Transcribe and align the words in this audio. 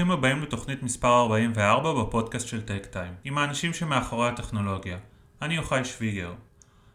שלום 0.00 0.10
וברוכים 0.10 0.30
הבאים 0.30 0.42
לתוכנית 0.42 0.82
מספר 0.82 1.20
44 1.20 2.02
בפודקאסט 2.02 2.48
של 2.48 2.60
טק 2.62 2.86
טיים, 2.86 3.12
עם 3.24 3.38
האנשים 3.38 3.74
שמאחורי 3.74 4.28
הטכנולוגיה. 4.28 4.98
אני 5.42 5.54
יוחאי 5.54 5.84
שוויגר. 5.84 6.32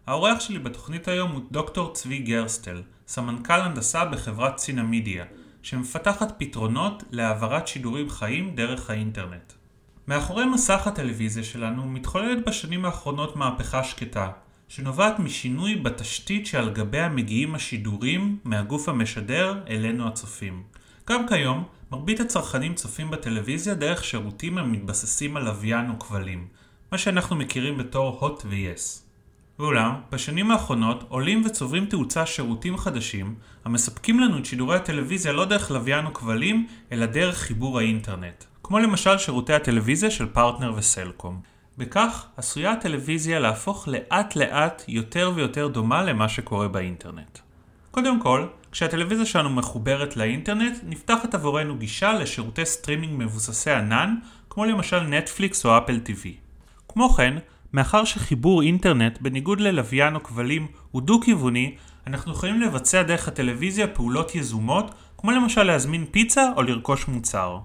האורח 0.08 0.40
שלי 0.40 0.60
בתוכנית 0.60 1.08
היום 1.08 1.32
הוא 1.32 1.42
דוקטור 1.52 1.94
צבי 1.94 2.20
גרסטל, 2.20 2.82
סמנכ"ל 3.08 3.62
הנדסה 3.62 4.06
בחברת 4.06 4.58
סינמידיה, 4.58 5.26
שמפתחת 5.62 6.36
פתרונות 6.38 7.04
להעברת 7.12 7.68
שידורים 7.68 8.10
חיים 8.10 8.56
דרך 8.56 8.90
האינטרנט. 8.90 9.54
מאחורי 10.08 10.46
מסך 10.46 10.88
הטלוויזיה 10.88 11.44
שלנו 11.44 11.86
מתחוללת 11.86 12.46
בשנים 12.46 12.86
האחרונות 12.86 13.36
מהפכה 13.36 13.84
שקטה, 13.84 14.30
שנובעת 14.68 15.20
משינוי 15.20 15.76
בתשתית 15.76 16.48
שעל 16.48 16.70
גביה 16.70 17.10
מגיעים 17.10 17.56
השידורים 17.56 18.40
מהגוף 18.44 18.90
המשדר 18.90 19.64
אלינו 19.70 20.08
הצופים. 20.08 20.75
גם 21.10 21.28
כיום, 21.28 21.64
מרבית 21.92 22.20
הצרכנים 22.20 22.76
צופים 22.76 23.12
בטלוויזיה 23.12 23.74
דרך 23.74 24.04
שירותים 24.04 24.58
המתבססים 24.58 25.38
על 25.38 25.44
לוויין 25.44 25.90
או 25.90 26.00
כבלים, 26.00 26.48
מה 26.92 26.98
שאנחנו 26.98 27.36
מכירים 27.36 27.78
בתור 27.78 28.18
הוט 28.20 28.44
ו-yes. 28.46 29.02
ואולם, 29.60 29.96
בשנים 30.12 30.52
האחרונות 30.52 31.06
עולים 31.10 31.42
וצוברים 31.46 31.86
תאוצה 31.86 32.26
שירותים 32.26 32.78
חדשים 32.78 33.36
המספקים 33.66 34.20
לנו 34.20 34.38
את 34.38 34.46
שידורי 34.46 34.76
הטלוויזיה 34.76 35.34
לא 35.34 35.46
דרך 35.46 35.72
לוויין 35.72 36.06
או 36.06 36.14
כבלים, 36.14 36.68
אלא 36.92 37.06
דרך 37.06 37.38
חיבור 37.38 37.80
האינטרנט, 37.80 38.44
כמו 38.64 38.80
למשל 38.80 39.18
שירותי 39.18 39.54
הטלוויזיה 39.54 40.12
של 40.12 40.26
פרטנר 40.26 40.74
וסלקום. 40.76 41.42
בכך 41.78 42.26
עשויה 42.38 42.72
הטלוויזיה 42.72 43.40
להפוך 43.40 43.88
לאט 43.88 44.36
לאט 44.36 44.84
יותר 44.88 45.32
ויותר 45.36 45.68
דומה 45.68 46.04
למה 46.04 46.30
שקורה 46.30 46.68
באינטרנט. 46.68 47.40
קודם 47.92 48.20
כל, 48.20 48.48
כשהטלוויזיה 48.76 49.26
שלנו 49.26 49.50
מחוברת 49.50 50.18
לאינטרנט, 50.18 50.78
נפתחת 50.84 51.34
עבורנו 51.34 51.78
גישה 51.78 52.14
לשירותי 52.14 52.66
סטרימינג 52.66 53.14
מבוססי 53.18 53.72
ענן, 53.72 54.16
כמו 54.50 54.66
למשל 54.66 55.00
נטפליקס 55.00 55.66
או 55.66 55.78
אפל 55.78 56.00
TV. 56.06 56.28
כמו 56.88 57.10
כן, 57.10 57.38
מאחר 57.74 58.04
שחיבור 58.04 58.62
אינטרנט, 58.62 59.18
בניגוד 59.22 59.60
ללוויין 59.60 60.16
או 60.16 60.24
כבלים, 60.24 60.68
הוא 60.92 61.02
דו-כיווני, 61.02 61.76
אנחנו 62.08 62.32
יכולים 62.32 62.62
לבצע 62.62 63.04
דרך 63.04 63.28
הטלוויזיה 63.28 63.88
פעולות 63.88 64.36
יזומות, 64.36 64.96
כמו 65.18 65.32
למשל 65.32 65.64
להזמין 65.64 66.06
פיצה 66.12 66.50
או 66.58 66.62
לרכוש 66.62 67.08
מוצר. 67.08 67.60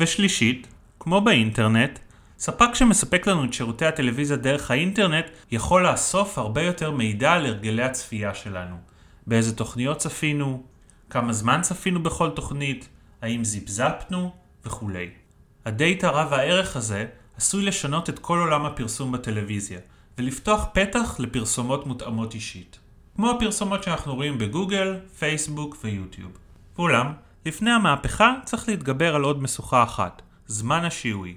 ושלישית, 0.00 0.66
כמו 1.00 1.20
באינטרנט, 1.20 1.98
ספק 2.38 2.74
שמספק 2.74 3.26
לנו 3.26 3.44
את 3.44 3.52
שירותי 3.52 3.86
הטלוויזיה 3.86 4.36
דרך 4.36 4.70
האינטרנט 4.70 5.26
יכול 5.50 5.86
לאסוף 5.86 6.38
הרבה 6.38 6.62
יותר 6.62 6.90
מידע 6.90 7.32
על 7.32 7.46
הרגלי 7.46 7.82
הצפייה 7.82 8.34
שלנו. 8.34 8.87
באיזה 9.28 9.56
תוכניות 9.56 9.98
צפינו, 9.98 10.62
כמה 11.10 11.32
זמן 11.32 11.60
צפינו 11.62 12.02
בכל 12.02 12.30
תוכנית, 12.30 12.88
האם 13.22 13.44
זיפזפנו 13.44 14.32
וכולי. 14.64 15.10
הדאטה 15.64 16.10
רב 16.10 16.32
הערך 16.32 16.76
הזה 16.76 17.06
עשוי 17.36 17.64
לשנות 17.64 18.08
את 18.08 18.18
כל 18.18 18.38
עולם 18.38 18.66
הפרסום 18.66 19.12
בטלוויזיה, 19.12 19.78
ולפתוח 20.18 20.66
פתח 20.72 21.16
לפרסומות 21.18 21.86
מותאמות 21.86 22.34
אישית. 22.34 22.78
כמו 23.16 23.30
הפרסומות 23.30 23.82
שאנחנו 23.82 24.14
רואים 24.14 24.38
בגוגל, 24.38 24.96
פייסבוק 25.18 25.76
ויוטיוב. 25.84 26.32
ואולם, 26.78 27.12
לפני 27.46 27.70
המהפכה 27.70 28.34
צריך 28.44 28.68
להתגבר 28.68 29.14
על 29.14 29.22
עוד 29.22 29.42
משוכה 29.42 29.82
אחת, 29.82 30.22
זמן 30.46 30.84
השיעוי. 30.84 31.36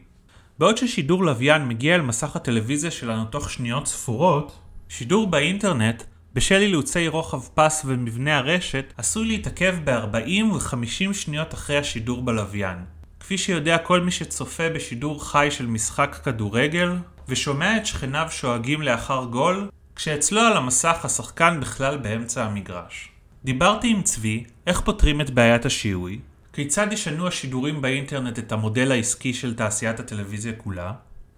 בעוד 0.60 0.78
ששידור 0.78 1.24
לוויין 1.24 1.68
מגיע 1.68 1.96
אל 1.96 2.02
מסך 2.02 2.36
הטלוויזיה 2.36 2.92
שלנו 2.92 3.26
תוך 3.26 3.50
שניות 3.50 3.88
ספורות, 3.88 4.60
שידור 4.90 5.28
באינטרנט, 5.28 6.04
בשל 6.34 6.56
אילוצי 6.56 7.08
רוחב 7.08 7.42
פס 7.54 7.82
ומבנה 7.86 8.38
הרשת, 8.38 8.94
עשוי 8.98 9.28
להתעכב 9.28 9.76
ב-40 9.84 10.54
ו-50 10.54 11.14
שניות 11.14 11.54
אחרי 11.54 11.78
השידור 11.78 12.22
בלוויין. 12.22 12.78
כפי 13.20 13.38
שיודע 13.38 13.78
כל 13.78 14.02
מי 14.02 14.12
שצופה 14.12 14.70
בשידור 14.70 15.26
חי 15.26 15.48
של 15.52 15.66
משחק 15.66 16.20
כדורגל, 16.24 16.90
ושומע 17.28 17.78
את 17.78 17.86
שכניו 17.86 18.28
שואגים 18.30 18.82
לאחר 18.82 19.26
גול, 19.26 19.70
כשאצלו 19.96 20.42
על 20.42 20.58
המסך 20.58 21.06
השחקן 21.06 21.60
בכלל 21.62 21.98
באמצע 21.98 22.46
המגרש. 22.46 23.10
דיברתי 23.44 23.88
עם 23.88 24.02
צבי 24.02 24.44
איך 24.68 24.82
פותרים 24.82 25.22
את 25.22 25.30
בעיית 25.30 25.66
השיעוי, 25.66 26.20
כיצד 26.54 26.88
ישנו 26.92 27.28
השידורים 27.28 27.82
באינטרנט 27.82 28.40
את 28.40 28.52
המודל 28.52 28.92
העסקי 28.92 29.34
של 29.34 29.56
תעשיית 29.56 30.00
הטלוויזיה 30.00 30.54
כולה, 30.54 30.94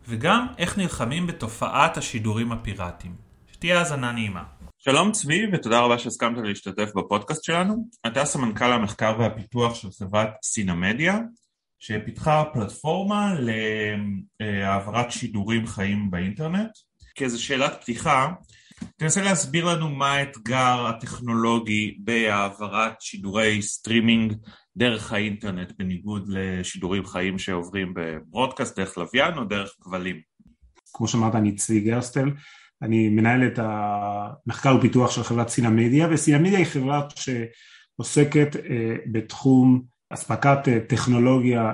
וגם 0.08 0.48
איך 0.58 0.78
נלחמים 0.78 1.28
בתופעת 1.28 1.98
השידורים 1.98 2.52
הפיראטיים. 2.52 3.16
שתהיה 3.54 3.80
האזנה 3.80 4.12
נעימה. 4.12 4.44
שלום 4.86 5.12
צבי 5.12 5.42
ותודה 5.54 5.80
רבה 5.80 5.98
שהסכמת 5.98 6.38
להשתתף 6.44 6.90
בפודקאסט 6.96 7.44
שלנו. 7.44 7.88
אתה 8.08 8.26
סמנכ"ל 8.26 8.72
המחקר 8.72 9.16
והפיתוח 9.20 9.76
של 9.76 9.88
חברת 9.92 10.30
סינמדיה, 10.44 11.20
שפיתחה 11.80 12.44
פלטפורמה 12.54 13.34
להעברת 14.40 15.12
שידורים 15.12 15.68
חיים 15.68 16.12
באינטרנט. 16.12 16.70
כאיזו 17.16 17.44
שאלת 17.44 17.82
פתיחה, 17.82 18.34
תנסה 18.98 19.22
להסביר 19.22 19.66
לנו 19.66 19.90
מה 19.90 20.12
האתגר 20.12 20.86
הטכנולוגי 20.88 21.98
בהעברת 22.00 23.02
שידורי 23.02 23.62
סטרימינג 23.62 24.34
דרך 24.78 25.14
האינטרנט, 25.14 25.72
בניגוד 25.80 26.26
לשידורים 26.28 27.06
חיים 27.06 27.40
שעוברים 27.40 27.94
ב 27.96 28.04
broadcast 28.04 28.80
דרך 28.80 28.98
לוויין 28.98 29.38
או 29.38 29.44
דרך 29.44 29.72
כבלים. 29.82 30.22
כמו 30.94 31.08
שאמרת, 31.08 31.36
אני 31.36 31.56
צבי 31.56 31.80
גרסטל, 31.80 32.30
אני 32.82 33.10
מנהל 33.10 33.48
את 33.48 33.60
המחקר 33.62 34.76
ופיתוח 34.78 35.12
של 35.12 35.24
חברת 35.24 35.50
סינמדיה, 35.50 36.08
וסינמדיה 36.12 36.58
היא 36.58 36.66
חברה 36.66 37.02
שעוסקת 37.16 38.56
אה, 38.56 38.96
בתחום 39.12 39.82
אספקת 40.10 40.68
אה, 40.68 40.80
טכנולוגיה 40.80 41.74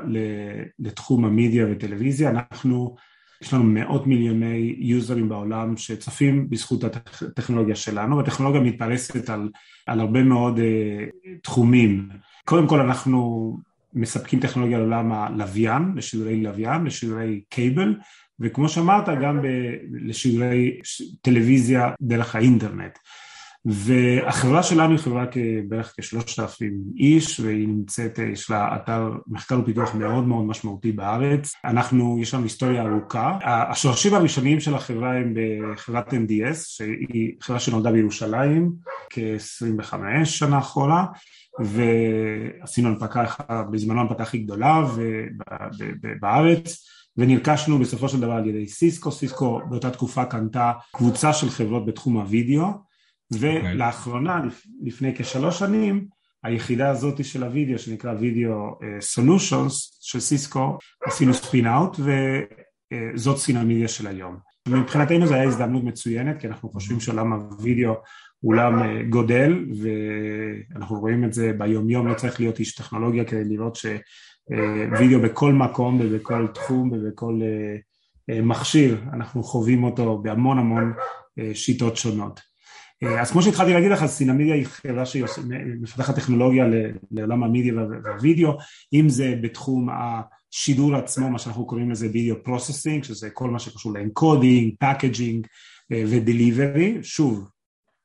לתחום 0.80 1.26
המדיה 1.26 1.66
וטלוויזיה. 1.72 2.30
אנחנו, 2.30 2.96
יש 3.42 3.54
לנו 3.54 3.64
מאות 3.64 4.08
מיליוני 4.08 4.76
יוזרים 4.78 5.30
בעולם 5.30 5.78
שצופים 5.78 6.50
בזכות 6.50 6.84
הטכנולוגיה 6.84 7.76
שלנו, 7.76 8.18
והטכנולוגיה 8.18 8.62
מתפרסת 8.62 9.30
על, 9.30 9.50
על 9.88 10.00
הרבה 10.00 10.24
מאוד 10.24 10.59
uh, 10.59 11.30
תחומים. 11.44 12.09
קודם 12.46 12.68
כל 12.68 12.80
אנחנו 12.80 13.58
מספקים 13.94 14.40
טכנולוגיה 14.40 14.78
לעולם 14.78 15.12
הלוויין, 15.12 15.94
לשידורי 15.96 16.44
לוויין, 16.44 16.84
לשידורי 16.84 17.42
קייבל, 17.50 17.96
וכמו 18.40 18.70
שאמרת 18.70 19.06
גם 19.22 19.42
ב- 19.42 19.76
לשידורי 19.92 20.80
טלוויזיה 21.22 21.90
דרך 22.02 22.36
האינטרנט. 22.36 22.98
והחברה 23.66 24.64
שלנו 24.64 24.92
היא 24.92 25.00
חברה 25.00 25.26
בערך 25.68 25.94
כשלושת 25.98 26.40
אלפים 26.40 26.74
איש 26.98 27.40
והיא 27.40 27.68
נמצאת, 27.68 28.20
יש 28.34 28.50
לה 28.50 28.76
אתר 28.76 29.12
מחקר 29.28 29.60
ופיתוח 29.60 29.96
מאוד 29.96 30.28
מאוד 30.28 30.46
משמעותי 30.46 30.92
בארץ. 30.92 31.54
אנחנו, 31.66 32.18
יש 32.22 32.34
לנו 32.34 32.44
היסטוריה 32.44 32.82
ארוכה. 32.82 33.38
השורשים 33.44 34.14
הראשונים 34.14 34.60
של 34.60 34.76
החברה 34.76 35.14
הם 35.18 35.34
בחברת 35.74 36.14
MDS, 36.14 36.56
שהיא 36.56 37.34
חברה 37.42 37.60
שנולדה 37.60 37.92
בירושלים 37.92 38.72
כ-25 39.10 39.94
שנה 40.26 40.58
אחורה, 40.58 41.06
ועשינו 41.59 42.90
הנפקה, 42.90 43.26
בזמנו 43.72 44.02
הנפקה 44.02 44.24
הכי 44.24 44.38
גדולה 44.38 44.84
בארץ. 46.22 46.85
ונרכשנו 47.20 47.80
בסופו 47.80 48.10
של 48.10 48.20
דבר 48.20 48.32
על 48.32 48.48
ידי 48.48 48.68
סיסקו, 48.68 49.12
סיסקו 49.12 49.62
באותה 49.70 49.92
תקופה 49.92 50.26
קנתה 50.26 50.72
קבוצה 50.96 51.34
של 51.34 51.50
חברות 51.50 51.86
בתחום 51.86 52.18
הוידאו 52.18 52.68
ולאחרונה, 53.32 54.42
לפני 54.84 55.16
כשלוש 55.16 55.60
שנים, 55.60 56.06
היחידה 56.44 56.90
הזאת 56.90 57.26
של 57.26 57.44
הוידאו 57.44 57.80
שנקרא 57.80 58.14
וידאו 58.20 58.78
סולושונס 59.00 60.00
של 60.02 60.20
סיסקו, 60.20 60.78
עשינו 61.06 61.34
ספין 61.34 61.68
אאוט 61.68 61.98
וזאת 62.00 63.38
סינמדיה 63.38 63.88
של 63.88 64.08
היום. 64.08 64.38
מבחינתנו 64.68 65.28
זו 65.28 65.34
הייתה 65.34 65.50
הזדמנות 65.50 65.84
מצוינת 65.84 66.42
כי 66.42 66.48
אנחנו 66.48 66.70
חושבים 66.70 67.00
שעולם 67.00 67.34
הוידאו 67.34 67.94
הוא 68.40 68.54
עולם 68.54 69.04
גודל 69.10 69.66
ואנחנו 69.82 71.00
רואים 71.00 71.24
את 71.24 71.34
זה 71.34 71.52
ביום 71.58 71.90
יום, 71.90 72.08
לא 72.08 72.14
צריך 72.14 72.40
להיות 72.40 72.60
איש 72.60 72.76
טכנולוגיה 72.76 73.26
כדי 73.26 73.44
לראות 73.44 73.76
שוידאו 74.97 75.22
בכל 75.22 75.53
מקום 75.53 75.99
ובכל 76.01 76.47
תחום 76.47 76.91
ובכל 76.91 77.41
מכשיר, 78.43 79.01
אנחנו 79.13 79.43
חווים 79.43 79.84
אותו 79.84 80.17
בהמון 80.17 80.57
המון 80.57 80.93
שיטות 81.53 81.97
שונות. 81.97 82.49
אז 83.19 83.31
כמו 83.31 83.41
שהתחלתי 83.41 83.73
להגיד 83.73 83.91
לך, 83.91 84.05
סינמדיה 84.05 84.55
היא 84.55 84.66
חברה 84.66 85.05
שמפתחת 85.05 86.16
טכנולוגיה 86.16 86.66
לעולם 87.11 87.43
המדיה 87.43 87.73
והווידאו, 88.03 88.57
אם 88.93 89.09
זה 89.09 89.35
בתחום 89.41 89.90
השידור 89.90 90.96
עצמו, 90.96 91.29
מה 91.29 91.40
שאנחנו 91.40 91.66
קוראים 91.66 91.91
לזה 91.91 92.07
video 92.14 92.44
processing, 92.44 93.03
שזה 93.03 93.29
כל 93.29 93.49
מה 93.49 93.59
שקשור 93.59 93.93
ל 93.94 94.02
encoding, 94.02 94.73
packaging 94.79 95.47
ו 95.91 96.02
delivery, 96.02 96.97
שוב, 97.01 97.49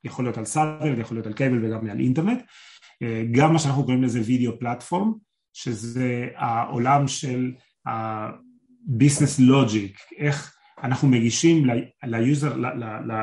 יכול 0.04 0.24
להיות 0.24 0.38
על 0.38 0.44
satellite, 0.44 1.00
יכול 1.00 1.16
להיות 1.16 1.26
על 1.26 1.32
cable 1.32 1.64
וגם 1.64 1.90
על 1.90 2.00
אינטרנט, 2.00 2.42
גם 3.32 3.52
מה 3.52 3.58
שאנחנו 3.58 3.82
קוראים 3.82 4.02
לזה 4.02 4.20
video 4.24 4.58
platform, 4.58 5.12
שזה 5.54 6.28
העולם 6.36 7.08
של 7.08 7.52
ה 7.86 8.03
business 8.03 9.38
logic, 9.38 9.98
איך 10.18 10.54
אנחנו 10.82 11.08
מגישים 11.08 11.66
ל 12.04 12.13
user, 12.13 12.56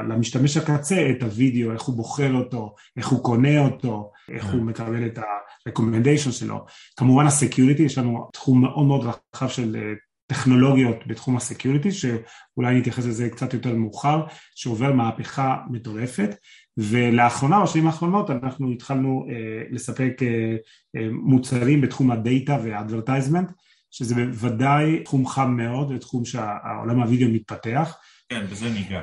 למשתמש 0.09 0.57
הקצה 0.57 1.09
את 1.11 1.23
הוידאו, 1.23 1.71
איך 1.71 1.81
הוא 1.81 1.95
בוחר 1.95 2.33
אותו, 2.33 2.75
איך 2.97 3.07
הוא 3.07 3.23
קונה 3.23 3.59
אותו, 3.59 4.11
איך 4.29 4.45
הוא 4.45 4.61
מקבל 4.61 5.05
את 5.05 5.17
ה-recommendation 5.17 6.31
שלו. 6.31 6.65
כמובן 6.97 7.25
ה 7.25 7.31
security, 7.31 7.83
יש 7.83 7.97
לנו 7.97 8.29
תחום 8.33 8.61
מאוד 8.61 8.85
מאוד 8.85 9.15
רחב 9.33 9.47
של 9.47 9.75
אה, 9.75 9.93
טכנולוגיות 10.27 11.07
בתחום 11.07 11.37
ה 11.37 11.43
security, 11.43 11.91
שאולי 11.91 12.79
נתייחס 12.79 13.05
לזה 13.05 13.29
קצת 13.29 13.53
יותר 13.53 13.75
מאוחר, 13.75 14.23
שעובר 14.55 14.93
מהפכה 14.93 15.57
מטורפת. 15.69 16.35
ולאחרונה, 16.77 17.63
בשנים 17.63 17.87
האחרונות, 17.87 18.29
אנחנו 18.29 18.71
התחלנו 18.71 19.25
אה, 19.29 19.63
לספק 19.71 20.13
אה, 20.21 20.55
אה, 20.95 21.07
מוצרים 21.11 21.81
בתחום 21.81 22.11
הדאטה 22.11 22.57
והאדברטייזמנט, 22.63 23.51
שזה 23.91 24.15
בוודאי 24.15 25.03
תחום 25.03 25.27
חם 25.27 25.51
מאוד, 25.57 25.91
ותחום 25.91 26.25
שהעולם 26.25 27.01
הווידאו 27.01 27.29
מתפתח. 27.29 27.97
כן, 28.29 28.45
בזה 28.51 28.69
ניגע. 28.69 29.01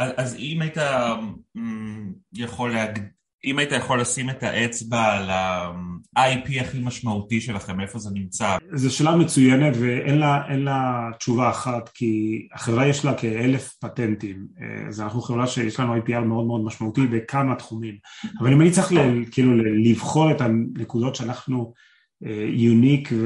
אה, 0.00 0.10
אז 0.16 0.36
אם 0.36 0.62
היית 0.62 0.76
יכול 2.32 2.72
להגדיר... 2.72 3.04
אם 3.44 3.58
היית 3.58 3.72
יכול 3.72 4.00
לשים 4.00 4.30
את 4.30 4.42
האצבע 4.42 5.04
על 5.04 5.30
ה-IP 6.18 6.60
הכי 6.60 6.78
משמעותי 6.78 7.40
שלכם, 7.40 7.80
איפה 7.80 7.98
זה 7.98 8.10
נמצא? 8.14 8.56
זו 8.72 8.96
שאלה 8.96 9.16
מצוינת 9.16 9.74
ואין 9.80 10.18
לה, 10.18 10.56
לה 10.56 11.10
תשובה 11.18 11.50
אחת, 11.50 11.88
כי 11.94 12.42
החברה 12.54 12.86
יש 12.86 13.04
לה 13.04 13.14
כאלף 13.14 13.74
פטנטים, 13.80 14.46
אה, 14.60 14.88
אז 14.88 15.00
אנחנו 15.00 15.20
חברה 15.20 15.46
שיש 15.46 15.80
לנו 15.80 15.96
IPR 15.96 16.20
מאוד 16.20 16.46
מאוד 16.46 16.64
משמעותי 16.64 17.06
בכמה 17.06 17.54
תחומים, 17.54 17.94
אבל 18.40 18.52
אם 18.52 18.60
אני 18.60 18.70
צריך 18.70 18.92
כאילו 19.30 19.56
לבחור 19.56 20.30
את 20.30 20.40
הנקודות 20.40 21.14
שאנחנו 21.14 21.72
unique 22.52 23.12
אה, 23.12 23.18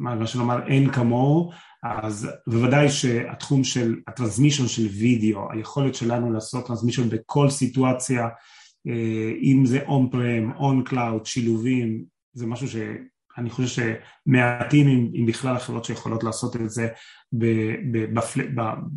ומה 0.00 0.26
שנאמר 0.26 0.66
אין 0.66 0.92
כמוהו, 0.92 1.50
אז 1.82 2.28
בוודאי 2.46 2.88
שהתחום 2.88 3.64
של 3.64 3.96
ה 4.08 4.13
transmission 4.13 4.68
של 4.68 4.86
וידאו, 4.86 5.52
היכולת 5.52 5.94
שלנו 5.94 6.32
לעשות 6.32 6.66
transmission 6.66 7.08
בכל 7.08 7.50
סיטואציה 7.50 8.28
אם 9.42 9.62
זה 9.66 9.80
on 10.56 10.82
cloud, 10.84 11.26
שילובים, 11.26 12.04
זה 12.32 12.46
משהו 12.46 12.68
שאני 12.68 13.50
חושב 13.50 13.82
שמעטים 14.26 14.88
אם, 14.88 15.10
אם 15.14 15.26
בכלל 15.26 15.56
החברות 15.56 15.84
שיכולות 15.84 16.24
לעשות 16.24 16.56
את 16.56 16.70
זה 16.70 16.88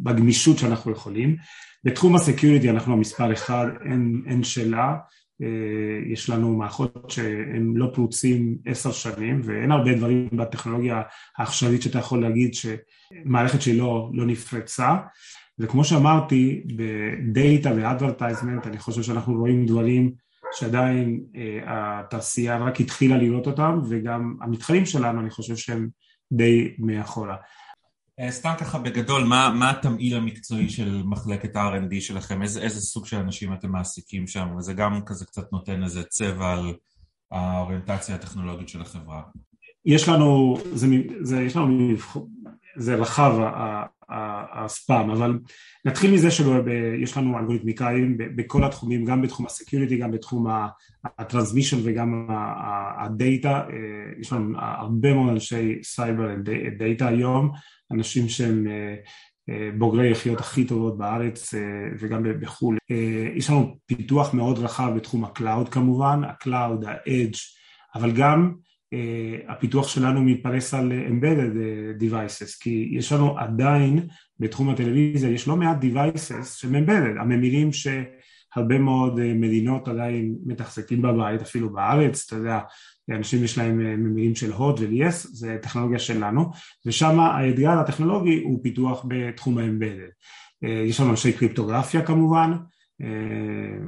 בגמישות 0.03 0.57
שאנחנו 0.57 0.91
יכולים. 0.91 1.35
בתחום 1.83 2.15
ה 2.15 2.21
security 2.21 2.69
אנחנו 2.69 2.93
המספר 2.93 3.33
אחד, 3.33 3.65
אין, 3.85 4.21
אין 4.27 4.43
שאלה, 4.43 4.95
אה, 5.41 6.11
יש 6.13 6.29
לנו 6.29 6.57
מערכות 6.57 7.11
שהן 7.11 7.73
לא 7.75 7.91
פרוצים 7.93 8.57
עשר 8.65 8.91
שנים 8.91 9.41
ואין 9.43 9.71
הרבה 9.71 9.93
דברים 9.93 10.29
בטכנולוגיה 10.31 11.01
העכשווית 11.37 11.81
שאתה 11.81 11.99
יכול 11.99 12.21
להגיד 12.21 12.53
שמערכת 12.53 13.61
שלא 13.61 14.11
לא 14.13 14.25
נפרצה 14.25 14.95
וכמו 15.59 15.83
שאמרתי, 15.83 16.63
ב 16.75 16.95
data 16.95 17.75
ו 17.75 17.82
advertisement 17.82 18.67
אני 18.67 18.77
חושב 18.77 19.01
שאנחנו 19.01 19.33
רואים 19.33 19.65
דברים 19.65 20.13
שעדיין 20.51 21.23
אה, 21.35 21.59
התעשייה 21.99 22.57
רק 22.57 22.81
התחילה 22.81 23.17
לראות 23.17 23.47
אותם 23.47 23.79
וגם 23.89 24.35
המתחרים 24.41 24.85
שלנו 24.85 25.19
אני 25.19 25.29
חושב 25.29 25.55
שהם 25.55 25.89
די 26.31 26.75
מאחורה. 26.79 27.35
אה, 28.19 28.31
סתם 28.31 28.53
ככה 28.59 28.79
בגדול, 28.79 29.23
מה, 29.23 29.53
מה 29.59 29.69
התמהיל 29.69 30.17
המקצועי 30.17 30.69
של 30.69 31.03
מחלקת 31.05 31.55
ה-R&D 31.55 32.01
שלכם? 32.01 32.41
איזה, 32.41 32.61
איזה 32.61 32.81
סוג 32.81 33.05
של 33.05 33.17
אנשים 33.17 33.53
אתם 33.53 33.71
מעסיקים 33.71 34.27
שם? 34.27 34.47
וזה 34.57 34.73
גם 34.73 35.01
כזה 35.05 35.25
קצת 35.25 35.51
נותן 35.51 35.83
איזה 35.83 36.03
צבע 36.03 36.53
על 36.53 36.73
האוריינטציה 37.31 38.15
הטכנולוגית 38.15 38.69
של 38.69 38.81
החברה. 38.81 39.21
יש 39.85 40.09
לנו, 40.09 40.57
זה, 40.73 40.87
זה, 41.21 41.41
יש 41.41 41.55
לנו, 41.55 41.93
זה 42.77 42.95
רחב 42.95 43.39
ה 44.53 44.63
span, 44.63 45.09
אבל 45.09 45.39
נתחיל 45.85 46.13
מזה 46.13 46.31
שיש 46.31 47.17
לנו 47.17 47.39
אלגוריתמיקאים 47.39 48.17
בכל 48.17 48.63
התחומים, 48.63 49.05
גם 49.05 49.21
בתחום 49.21 49.45
ה 49.45 49.50
security, 49.50 49.97
גם 49.97 50.11
בתחום 50.11 50.47
ה 51.17 51.22
transmission 51.22 51.77
וגם 51.83 52.27
ה 52.97 53.06
data, 53.06 53.51
אה, 53.51 54.19
יש 54.19 54.33
לנו 54.33 54.57
הרבה 54.59 55.13
מאוד 55.13 55.29
אנשי 55.29 55.79
סייבר 55.83 56.35
data 56.77 57.07
היום, 57.07 57.51
אנשים 57.91 58.29
שהם 58.29 58.67
אה, 58.67 58.95
אה, 59.49 59.69
בוגרי 59.77 60.11
יחידות 60.11 60.39
הכי 60.39 60.65
טובות 60.65 60.97
בארץ 60.97 61.53
וגם 61.99 62.23
בחו"ל. 62.41 62.77
יש 63.35 63.49
לנו 63.49 63.77
פיתוח 63.85 64.33
מאוד 64.33 64.59
רחב 64.59 64.93
בתחום 64.95 65.25
ה 65.25 65.33
cloud 65.33 65.69
כמובן, 65.69 66.21
ה 66.23 66.32
cloud, 66.32 66.85
ה 66.87 66.95
edge, 66.95 67.35
אבל 67.95 68.11
גם 68.11 68.53
הפיתוח 69.47 69.87
שלנו 69.87 70.23
מתפרס 70.23 70.73
על 70.73 70.91
embedded 70.91 71.55
devices, 72.01 72.59
כי 72.59 72.89
יש 72.91 73.11
לנו 73.11 73.39
עדיין 73.39 74.07
בתחום 74.39 74.69
הטלוויזיה, 74.69 75.29
יש 75.29 75.47
לא 75.47 75.55
מעט 75.55 75.77
devices 75.83 76.45
שהם 76.45 76.75
embedded, 76.75 77.21
הממירים 77.21 77.69
שהרבה 77.73 78.79
מאוד 78.79 79.19
uh, 79.19 79.21
מדינות 79.35 79.87
עדיין 79.87 80.35
מתחזקים 80.45 81.01
בבית, 81.01 81.41
אפילו 81.41 81.73
בארץ, 81.73 82.23
אתה 82.27 82.35
יודע, 82.35 82.59
אנשים 83.11 83.43
יש 83.43 83.57
להם 83.57 83.77
ממירים 83.77 84.35
של 84.35 84.51
הוט 84.51 84.79
ול-yes, 84.79 85.27
זה 85.31 85.57
טכנולוגיה 85.61 85.99
שלנו, 85.99 86.51
ושם 86.85 87.19
האתגר 87.19 87.71
הטכנולוגי 87.79 88.41
הוא 88.43 88.63
פיתוח 88.63 89.05
בתחום 89.07 89.57
ה-embedded. 89.57 90.11
יש 90.87 90.99
לנו 90.99 91.11
אנשי 91.11 91.33
קריפטוגרפיה 91.33 92.01
כמובן, 92.01 92.51
אה, 92.51 92.57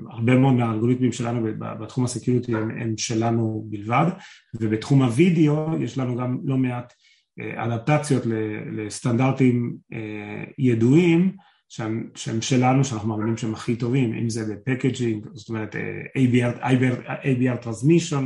הרבה 0.10 0.36
מאוד 0.36 0.54
מהאלגוריתמים 0.54 1.12
שלנו 1.12 1.48
בתחום 1.58 2.06
ה 2.06 2.11
security 2.11 2.56
הם, 2.56 2.72
הם 2.72 2.94
שלנו 2.98 3.66
בלבד 3.70 4.12
ובתחום 4.60 5.02
הווידאו 5.02 5.84
יש 5.84 5.98
לנו 5.98 6.16
גם 6.16 6.38
לא 6.44 6.58
מעט 6.58 6.94
אה, 7.40 7.66
אדפטציות 7.66 8.24
לסטנדרטים 8.72 9.78
אה, 9.94 10.44
ידועים 10.58 11.36
שהם, 11.70 12.10
שהם 12.16 12.42
שלנו 12.42 12.84
שאנחנו 12.84 13.10
מאמינים 13.10 13.38
שהם 13.38 13.54
הכי 13.54 13.76
טובים 13.76 14.14
אם 14.14 14.30
זה 14.30 14.56
ב 14.56 14.63
packaging 14.63 15.28
זאת 15.34 15.50
אומרת 15.50 15.76
ABR, 16.18 16.62
ABR, 16.62 17.08
ABR 17.08 17.66
Transmission 17.66 18.24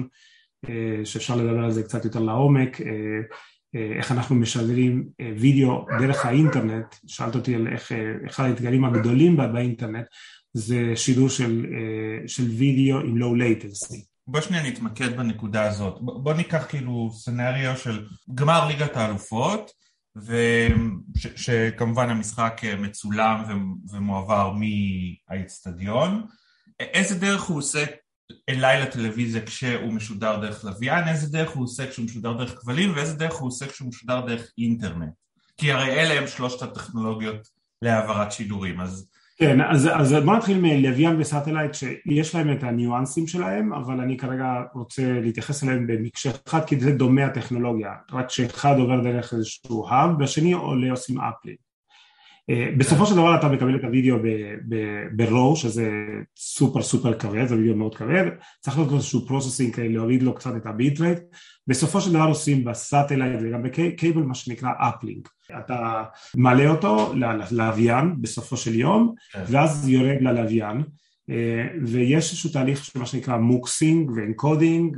שאפשר 1.04 1.36
לדבר 1.36 1.64
על 1.64 1.72
זה 1.72 1.84
קצת 1.84 2.06
יותר 2.06 2.20
לעומק 2.20 2.82
איך 3.98 4.12
אנחנו 4.12 4.36
משדרים 4.36 5.08
וידאו 5.38 5.86
דרך 6.00 6.26
האינטרנט, 6.26 6.96
שאלת 7.08 7.36
אותי 7.36 7.56
על 7.56 7.68
איך 7.68 7.92
אחד 8.28 8.44
האתגרים 8.44 8.86
הגדולים 8.86 9.38
באינטרנט, 9.38 10.06
זה 10.54 10.94
שידור 10.96 11.30
של, 11.30 11.66
אה, 11.74 12.28
של 12.28 12.44
וידאו 12.44 13.00
עם 13.00 13.18
low 13.18 13.42
latency. 13.42 13.96
בוא 14.28 14.42
שנייה 14.42 14.64
נתמקד 14.64 15.18
בנקודה 15.18 15.64
הזאת. 15.64 15.98
בוא 16.02 16.34
ניקח 16.34 16.66
כאילו 16.70 17.12
סנאריו 17.14 17.78
של 17.78 18.06
גמר 18.36 18.68
ליגת 18.68 18.98
האלופות, 18.98 19.72
ושכמובן 20.16 22.10
המשחק 22.10 22.62
מצולם 22.78 23.44
ומועבר 23.92 24.54
מהאיצטדיון. 24.54 26.26
איזה 26.80 27.20
דרך 27.20 27.44
הוא 27.44 27.58
עושה 27.58 27.86
אליי 28.50 28.82
לטלוויזיה 28.82 29.46
כשהוא 29.46 29.94
משודר 29.94 30.40
דרך 30.42 30.66
לוויין, 30.66 31.08
איזה 31.08 31.28
דרך 31.32 31.50
הוא 31.50 31.64
עושה 31.64 31.88
כשהוא 31.92 32.06
משודר 32.06 32.34
דרך 32.34 32.60
כבלים, 32.60 32.94
ואיזה 32.96 33.14
דרך 33.14 33.34
הוא 33.34 33.48
עושה 33.48 33.68
כשהוא 33.68 33.90
משודר 33.90 34.22
דרך 34.26 34.52
אינטרנט. 34.58 35.14
כי 35.58 35.72
הרי 35.72 35.92
אלה 35.92 36.20
הם 36.20 36.28
שלושת 36.28 36.62
הטכנולוגיות 36.62 37.48
להעברת 37.82 38.32
שידורים, 38.32 38.80
אז 38.80 39.10
כן, 39.40 39.62
אז, 39.62 39.90
אז 39.94 40.14
בוא 40.26 40.36
נתחיל 40.36 40.60
מלוויין 40.62 41.22
ו 41.22 41.27
satellite 41.27 41.74
שיש 41.74 42.36
להם 42.36 42.52
את 42.52 42.64
הניואנסים 42.64 43.28
שלהם, 43.28 43.74
אבל 43.74 44.00
אני 44.00 44.18
כרגע 44.18 44.64
רוצה 44.74 45.20
להתייחס 45.22 45.64
אליהם 45.64 45.88
במקשה 45.88 46.32
אחד, 46.48 46.66
כי 46.66 46.80
זה 46.80 46.92
דומה 46.92 47.26
הטכנולוגיה, 47.26 47.94
רק 48.12 48.30
שאחד 48.30 48.80
עובר 48.80 49.04
דרך 49.04 49.34
איזשהו 49.34 49.88
hub, 49.90 50.10
והשני 50.20 50.52
עולה 50.52 50.92
עושים 50.92 51.20
uplink. 51.22 51.56
אה, 52.50 52.70
בסופו 52.78 53.06
של 53.06 53.16
דבר 53.16 53.36
אתה 53.40 53.48
מקבל 53.48 53.76
את 53.76 53.84
הוידאו 53.84 54.18
ב-RAW, 54.70 55.56
שזה 55.56 55.92
סופר 56.38 56.82
סופר 56.82 57.14
כבד, 57.14 57.48
זה 57.48 57.56
וידאו 57.56 57.76
מאוד 57.76 57.96
כבד, 57.96 58.26
צריך 58.60 58.78
לעשות 58.78 58.94
איזשהו 58.94 59.28
processing 59.28 59.76
כדי 59.76 59.90
להוריד 59.90 60.24
לו 60.24 60.36
קצת 60.36 60.56
את 60.58 60.66
ה 60.66 60.75
bit 60.75 61.02
rate, 61.02 61.20
בסופו 61.70 62.02
של 62.02 62.14
דבר 62.14 62.28
עושים 62.28 62.64
ב 62.64 62.71
satellite 62.71 63.40
וגם 63.42 63.64
ב 63.64 63.74
cable 63.74 64.22
מה 64.22 64.36
שנקרא 64.36 64.70
uplink. 64.78 65.30
אתה 65.60 66.04
מעלה 66.36 66.70
אותו 66.70 67.14
ללוויין 67.52 68.16
בסופו 68.22 68.58
של 68.58 68.76
יום, 68.76 69.14
כן. 69.32 69.44
ואז 69.48 69.90
יורד 69.90 70.22
ללוויין, 70.22 70.84
אה, 71.30 71.68
ויש 71.86 72.30
איזשהו 72.30 72.50
תהליך 72.50 72.86
שמה 72.86 73.06
שנקרא 73.06 73.38
muxing 73.38 74.12
ו 74.16 74.24
encoding, 74.24 74.98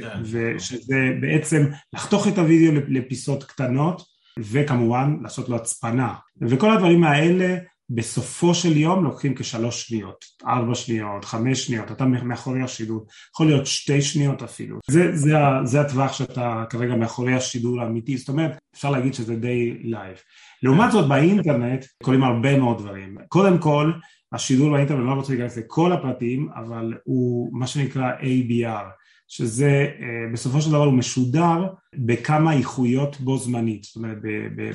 כן. 0.00 0.20
ושזה 0.24 1.10
בעצם 1.20 1.66
לחתוך 1.92 2.28
את 2.28 2.38
הוידאו 2.38 2.80
לפיסות 2.88 3.44
קטנות, 3.44 4.02
וכמובן 4.38 5.16
לעשות 5.22 5.48
לו 5.48 5.56
הצפנה. 5.56 6.14
וכל 6.40 6.70
הדברים 6.70 7.04
האלה 7.04 7.56
בסופו 7.90 8.54
של 8.54 8.76
יום 8.76 9.04
לוקחים 9.04 9.34
כשלוש 9.34 9.82
שניות, 9.82 10.24
ארבע 10.46 10.74
שניות, 10.74 11.24
חמש 11.24 11.66
שניות, 11.66 11.92
אתה 11.92 12.04
מאחורי 12.04 12.62
השידור, 12.62 13.06
יכול 13.34 13.46
להיות 13.46 13.66
שתי 13.66 14.02
שניות 14.02 14.42
אפילו. 14.42 14.78
זה, 14.90 15.16
זה, 15.16 15.34
זה 15.64 15.80
הטווח 15.80 16.12
שאתה 16.12 16.64
כרגע 16.70 16.94
מאחורי 16.94 17.34
השידור 17.34 17.80
האמיתי, 17.80 18.16
זאת 18.16 18.28
אומרת 18.28 18.58
אפשר 18.74 18.90
להגיד 18.90 19.14
שזה 19.14 19.36
די 19.36 19.78
לייב. 19.82 20.16
לעומת 20.62 20.92
זאת 20.92 21.08
באינטרנט 21.08 21.84
קוראים 22.02 22.24
הרבה 22.24 22.58
מאוד 22.58 22.78
דברים. 22.78 23.18
קודם 23.28 23.58
כל 23.58 23.92
השידור 24.32 24.70
באינטרנט, 24.70 25.00
אני 25.00 25.08
לא 25.08 25.12
רוצה 25.12 25.32
להיכנס 25.32 25.56
לכל 25.56 25.92
הפרטים, 25.92 26.48
אבל 26.54 26.94
הוא 27.04 27.50
מה 27.52 27.66
שנקרא 27.66 28.12
ABR, 28.20 28.84
שזה 29.28 29.86
בסופו 30.32 30.60
של 30.60 30.70
דבר 30.70 30.84
הוא 30.84 30.94
משודר 30.94 31.66
בכמה 31.94 32.52
איכויות 32.52 33.20
בו 33.20 33.38
זמנית, 33.38 33.84
זאת 33.84 33.96
אומרת 33.96 34.18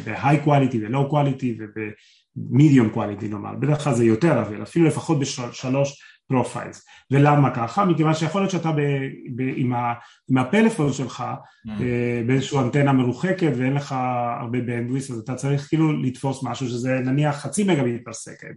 ב-high 0.06 0.46
quality 0.46 0.76
ו-low 0.76 1.12
quality 1.12 1.62
וב-medium 2.38 2.96
quality 2.96 3.26
נאמר, 3.30 3.56
בדרך 3.56 3.84
כלל 3.84 3.94
זה 3.94 4.06
יותר 4.06 4.42
אבל 4.42 4.64
אפילו 4.64 4.86
לפחות 4.86 5.20
בשלוש 5.20 6.04
profiles. 6.28 6.86
ולמה 7.12 7.56
ככה? 7.56 7.86
מכיוון 7.86 8.14
שיכול 8.14 8.42
להיות 8.42 8.52
שאתה 8.52 8.72
ב, 8.72 8.82
ב, 9.36 9.42
עם, 9.56 9.74
ה, 9.74 9.94
עם 10.30 10.38
הפלאפון 10.38 10.94
שלך 10.94 11.24
mm. 11.68 11.72
באיזושהי 12.28 12.60
אנטנה 12.60 12.94
מרוחקת 12.94 13.52
ואין 13.58 13.74
לך 13.74 13.96
הרבה 14.42 14.62
bandwidth 14.62 15.12
אז 15.12 15.18
אתה 15.18 15.36
צריך 15.36 15.68
כאילו 15.68 16.02
לתפוס 16.02 16.44
משהו 16.44 16.68
שזה 16.68 17.00
נניח 17.06 17.36
חצי 17.36 17.64
מגה 17.64 17.84
per 18.06 18.14
second. 18.14 18.56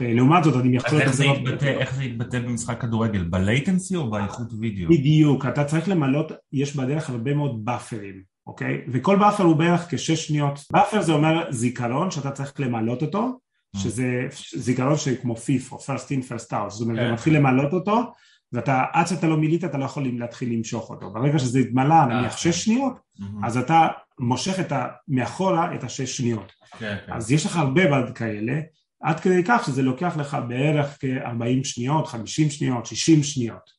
לעומת 0.00 0.44
זאת 0.44 0.64
אני 0.64 0.76
יכול... 0.76 0.98
אז 0.98 1.00
איך 1.00 1.14
זה, 1.14 1.24
יתבטא, 1.24 1.64
איך 1.64 1.94
זה 1.94 2.04
יתבטא 2.04 2.40
במשחק 2.40 2.80
כדורגל? 2.80 3.24
ב 3.24 3.33
latency 3.33 3.96
או 3.96 4.10
באיכות 4.10 4.52
וידאו? 4.60 4.88
בדיוק, 4.88 5.46
אתה 5.46 5.64
צריך 5.64 5.88
למלות, 5.88 6.32
יש 6.52 6.76
בדרך 6.76 7.10
הרבה 7.10 7.34
מאוד 7.34 7.64
באפרים, 7.64 8.22
אוקיי? 8.46 8.80
וכל 8.88 9.16
buffer 9.16 9.44
הוא 9.44 9.56
בערך 9.56 9.86
כשש 9.88 10.26
שניות. 10.26 10.60
buffer 10.72 11.02
זה 11.02 11.12
אומר 11.12 11.44
זיכרון 11.50 12.10
שאתה 12.10 12.30
צריך 12.30 12.52
למלות 12.58 13.02
אותו 13.02 13.38
שזה 13.76 14.26
זיכרון 14.54 14.96
שכמו 14.96 15.36
FIFO, 15.36 15.76
first 15.76 16.08
in 16.08 16.28
first 16.28 16.52
out, 16.52 16.68
זאת 16.68 16.80
אומרת, 16.80 16.98
אתה 16.98 17.06
כן. 17.06 17.12
מתחיל 17.12 17.36
למלות 17.36 17.72
אותו 17.72 18.12
ואתה, 18.52 18.84
עד 18.92 19.06
שאתה 19.06 19.26
לא 19.26 19.36
מילית 19.36 19.64
אתה 19.64 19.78
לא 19.78 19.84
יכול 19.84 20.06
להתחיל 20.18 20.52
למשוך 20.52 20.90
אותו, 20.90 21.10
ברגע 21.10 21.38
שזה 21.38 21.58
התמלא 21.58 21.94
אה, 21.94 22.06
נניח 22.06 22.36
שש 22.36 22.46
כן. 22.46 22.52
שניות, 22.52 22.98
אז 23.42 23.56
אתה 23.56 23.88
מושך 24.18 24.60
את 24.60 24.72
ה, 24.72 24.86
מאחורה 25.08 25.74
את 25.74 25.84
השש 25.84 26.16
שניות, 26.16 26.52
כן, 26.78 26.96
אז 27.08 27.32
יש 27.32 27.46
לך 27.46 27.56
הרבה 27.56 27.82
בד 27.90 28.14
כאלה, 28.14 28.60
עד 29.02 29.20
כדי 29.20 29.42
כך 29.44 29.66
שזה 29.66 29.82
לוקח 29.82 30.16
לך 30.16 30.36
בערך 30.48 30.98
כ-40 31.00 31.64
שניות, 31.64 32.06
50 32.06 32.50
שניות, 32.50 32.86
60 32.86 33.22
שניות, 33.22 33.70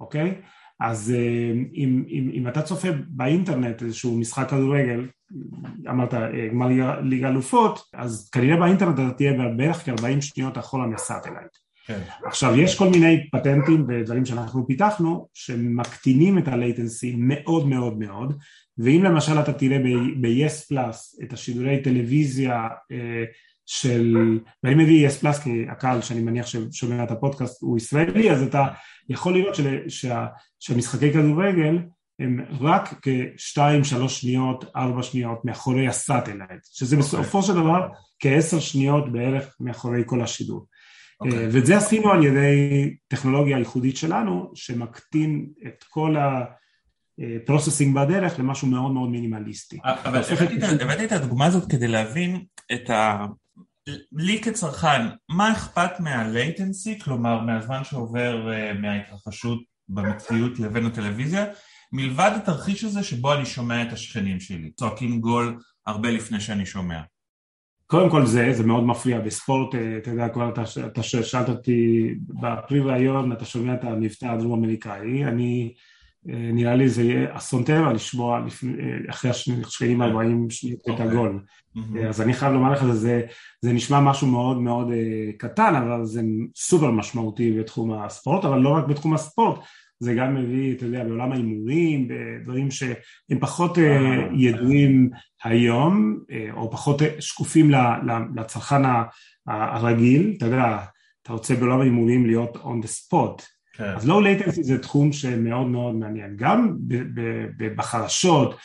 אוקיי? 0.00 0.40
אז 0.80 1.14
אה, 1.16 1.52
אם, 1.74 2.04
אם, 2.08 2.30
אם 2.32 2.48
אתה 2.48 2.62
צופה 2.62 2.88
באינטרנט 3.08 3.82
איזשהו 3.82 4.18
משחק 4.18 4.50
כדורגל, 4.50 5.06
אמרת 5.90 6.14
אה, 6.14 6.48
גמר 6.50 6.66
ליגה 7.02 7.28
אלופות, 7.28 7.80
אז 7.94 8.30
כנראה 8.32 8.56
באינטרנט 8.56 8.94
אתה 8.94 9.10
תהיה 9.16 9.32
בערך 9.56 9.84
כ-40 9.84 10.20
שניות 10.20 10.58
אחורה 10.58 10.86
מ 10.86 10.92
satellite. 10.92 11.56
כן. 11.86 12.00
עכשיו 12.24 12.60
יש 12.60 12.78
כל 12.78 12.88
מיני 12.88 13.30
פטנטים 13.32 13.84
ודברים 13.88 14.24
שאנחנו 14.24 14.66
פיתחנו 14.66 15.28
שמקטינים 15.34 16.38
את 16.38 16.48
ה 16.48 16.56
latency 16.56 17.14
מאוד 17.18 17.68
מאוד 17.68 17.98
מאוד 17.98 18.38
ואם 18.78 19.02
למשל 19.04 19.40
אתה 19.40 19.52
תראה 19.52 19.78
ב-yes 20.20 20.72
plus 20.72 21.24
את 21.24 21.32
השידורי 21.32 21.82
טלוויזיה 21.82 22.68
אה, 22.92 23.24
של, 23.72 24.16
ואני 24.64 24.84
מביא 24.84 25.08
yes 25.08 25.22
plus 25.22 25.42
כי 25.42 25.66
הקהל 25.70 26.02
שאני 26.02 26.20
מניח 26.20 26.46
ששומע 26.46 27.04
את 27.04 27.10
הפודקאסט 27.10 27.62
הוא 27.62 27.76
ישראלי 27.76 28.30
אז 28.30 28.42
אתה 28.42 28.66
יכול 29.08 29.34
לראות 29.34 29.54
של, 29.54 29.78
שה, 29.88 30.26
שהמשחקי 30.60 31.12
כדורגל 31.12 31.78
הם 32.20 32.44
רק 32.60 32.94
כשתיים, 33.02 33.84
שלוש 33.84 34.20
שניות, 34.20 34.64
ארבע 34.76 35.02
שניות 35.02 35.44
מאחורי 35.44 35.88
ה 35.88 35.95
satellite, 35.95 36.60
שזה 36.64 36.96
okay. 36.96 36.98
בסופו 36.98 37.38
אוקיי. 37.38 37.42
של 37.42 37.60
דבר 37.60 37.88
כעשר 38.20 38.60
שניות 38.60 39.12
בערך 39.12 39.56
מאחורי 39.60 40.02
כל 40.06 40.22
השידור. 40.22 40.66
Okay. 41.22 41.26
אוקיי. 41.26 41.48
ואת 41.52 41.66
זה 41.66 41.76
עשינו 41.76 42.10
על 42.10 42.24
ידי 42.24 42.94
טכנולוגיה 43.08 43.58
ייחודית 43.58 43.96
שלנו, 43.96 44.50
שמקטין 44.54 45.46
את 45.66 45.84
כל 45.88 46.16
ה 46.18 46.34
processing 46.34 47.94
בדרך 47.94 48.38
למשהו 48.38 48.68
מאוד 48.68 48.92
מאוד 48.92 49.10
מינימליסטי. 49.10 49.78
אבל 49.84 50.22
הבאתי 50.80 51.04
את 51.04 51.12
הדוגמה 51.12 51.46
הזאת 51.46 51.70
כדי 51.70 51.88
להבין 51.88 52.44
את 52.72 52.90
ה... 52.90 53.26
לי 54.12 54.42
כצרכן, 54.42 55.06
מה 55.28 55.52
אכפת 55.52 56.00
מהלייטנסי, 56.00 56.98
כלומר 56.98 57.40
מהזמן 57.40 57.84
שעובר 57.84 58.52
אה, 58.52 58.72
מההתרחשות 58.72 59.58
במציאות 59.88 60.58
לבין 60.58 60.86
הטלוויזיה, 60.86 61.46
מלבד 61.92 62.30
התרחיש 62.36 62.84
הזה 62.84 63.02
שבו 63.02 63.34
אני 63.34 63.46
שומע 63.46 63.82
את 63.82 63.92
השכנים 63.92 64.40
שלי, 64.40 64.70
צועקים 64.70 65.20
גול 65.20 65.58
הרבה 65.86 66.10
לפני 66.10 66.40
שאני 66.40 66.66
שומע. 66.66 67.00
קודם 67.86 68.10
כל 68.10 68.26
זה, 68.26 68.52
זה 68.52 68.66
מאוד 68.66 68.84
מפריע 68.84 69.20
בספורט, 69.20 69.74
אה, 69.74 69.96
אתה 69.98 70.10
יודע 70.10 70.28
כבר, 70.28 70.52
אתה, 70.88 71.02
שאלת 71.02 71.48
אותי 71.48 72.14
בפרי 72.28 72.80
ראיון, 72.80 73.32
אתה 73.32 73.44
שומע 73.44 73.74
את 73.74 73.84
המבטא 73.84 74.26
הדרום 74.26 74.64
אמריקאי, 74.64 75.24
אני, 75.24 75.74
נראה 76.24 76.74
לי 76.74 76.88
זה 76.88 77.02
יהיה 77.02 77.36
אסון 77.36 77.64
טבע 77.64 77.92
לשמוע 77.92 78.38
אה, 78.38 79.10
אחרי 79.10 79.30
השכנים 79.30 80.02
40 80.02 80.50
שניות 80.50 80.80
את. 80.90 81.00
הגול. 81.00 81.40
אז 82.08 82.20
אני 82.20 82.32
חייב 82.32 82.52
לומר 82.52 82.72
לך, 82.72 82.84
זה, 82.84 83.22
זה 83.62 83.72
נשמע 83.72 84.00
משהו 84.00 84.26
מאוד 84.26 84.58
מאוד 84.58 84.88
קטן, 85.38 85.74
אבל 85.74 86.04
זה 86.04 86.22
סופר 86.56 86.90
משמעותי 86.90 87.58
בתחום 87.58 87.92
הספורט, 87.92 88.44
אבל 88.44 88.58
לא 88.58 88.68
רק 88.68 88.84
בתחום 88.84 89.14
הספורט, 89.14 89.60
זה 90.00 90.14
גם 90.14 90.34
מביא, 90.34 90.76
אתה 90.76 90.84
יודע, 90.84 91.04
בעולם 91.04 91.32
ההימורים, 91.32 92.08
בדברים 92.08 92.70
שהם 92.70 93.38
פחות 93.40 93.78
אה, 93.78 93.84
אה, 93.84 94.28
ידועים 94.34 95.10
היום, 95.44 96.18
אה, 96.30 96.48
או 96.52 96.70
פחות 96.70 97.02
שקופים 97.20 97.70
לצרכן 98.36 98.82
הרגיל, 99.46 100.34
אתה 100.38 100.46
יודע, 100.46 100.78
אתה 101.22 101.32
רוצה 101.32 101.54
בעולם 101.54 101.80
ההימורים 101.80 102.26
להיות 102.26 102.56
on 102.56 102.84
the 102.84 102.88
spot. 102.88 103.42
כן. 103.80 103.94
אז 103.96 104.08
low 104.08 104.22
latency 104.22 104.62
זה 104.62 104.78
תחום 104.78 105.12
שמאוד 105.12 105.66
מאוד 105.66 105.94
מעניין, 105.94 106.36
גם 106.36 106.76
בחרשות, 107.76 108.56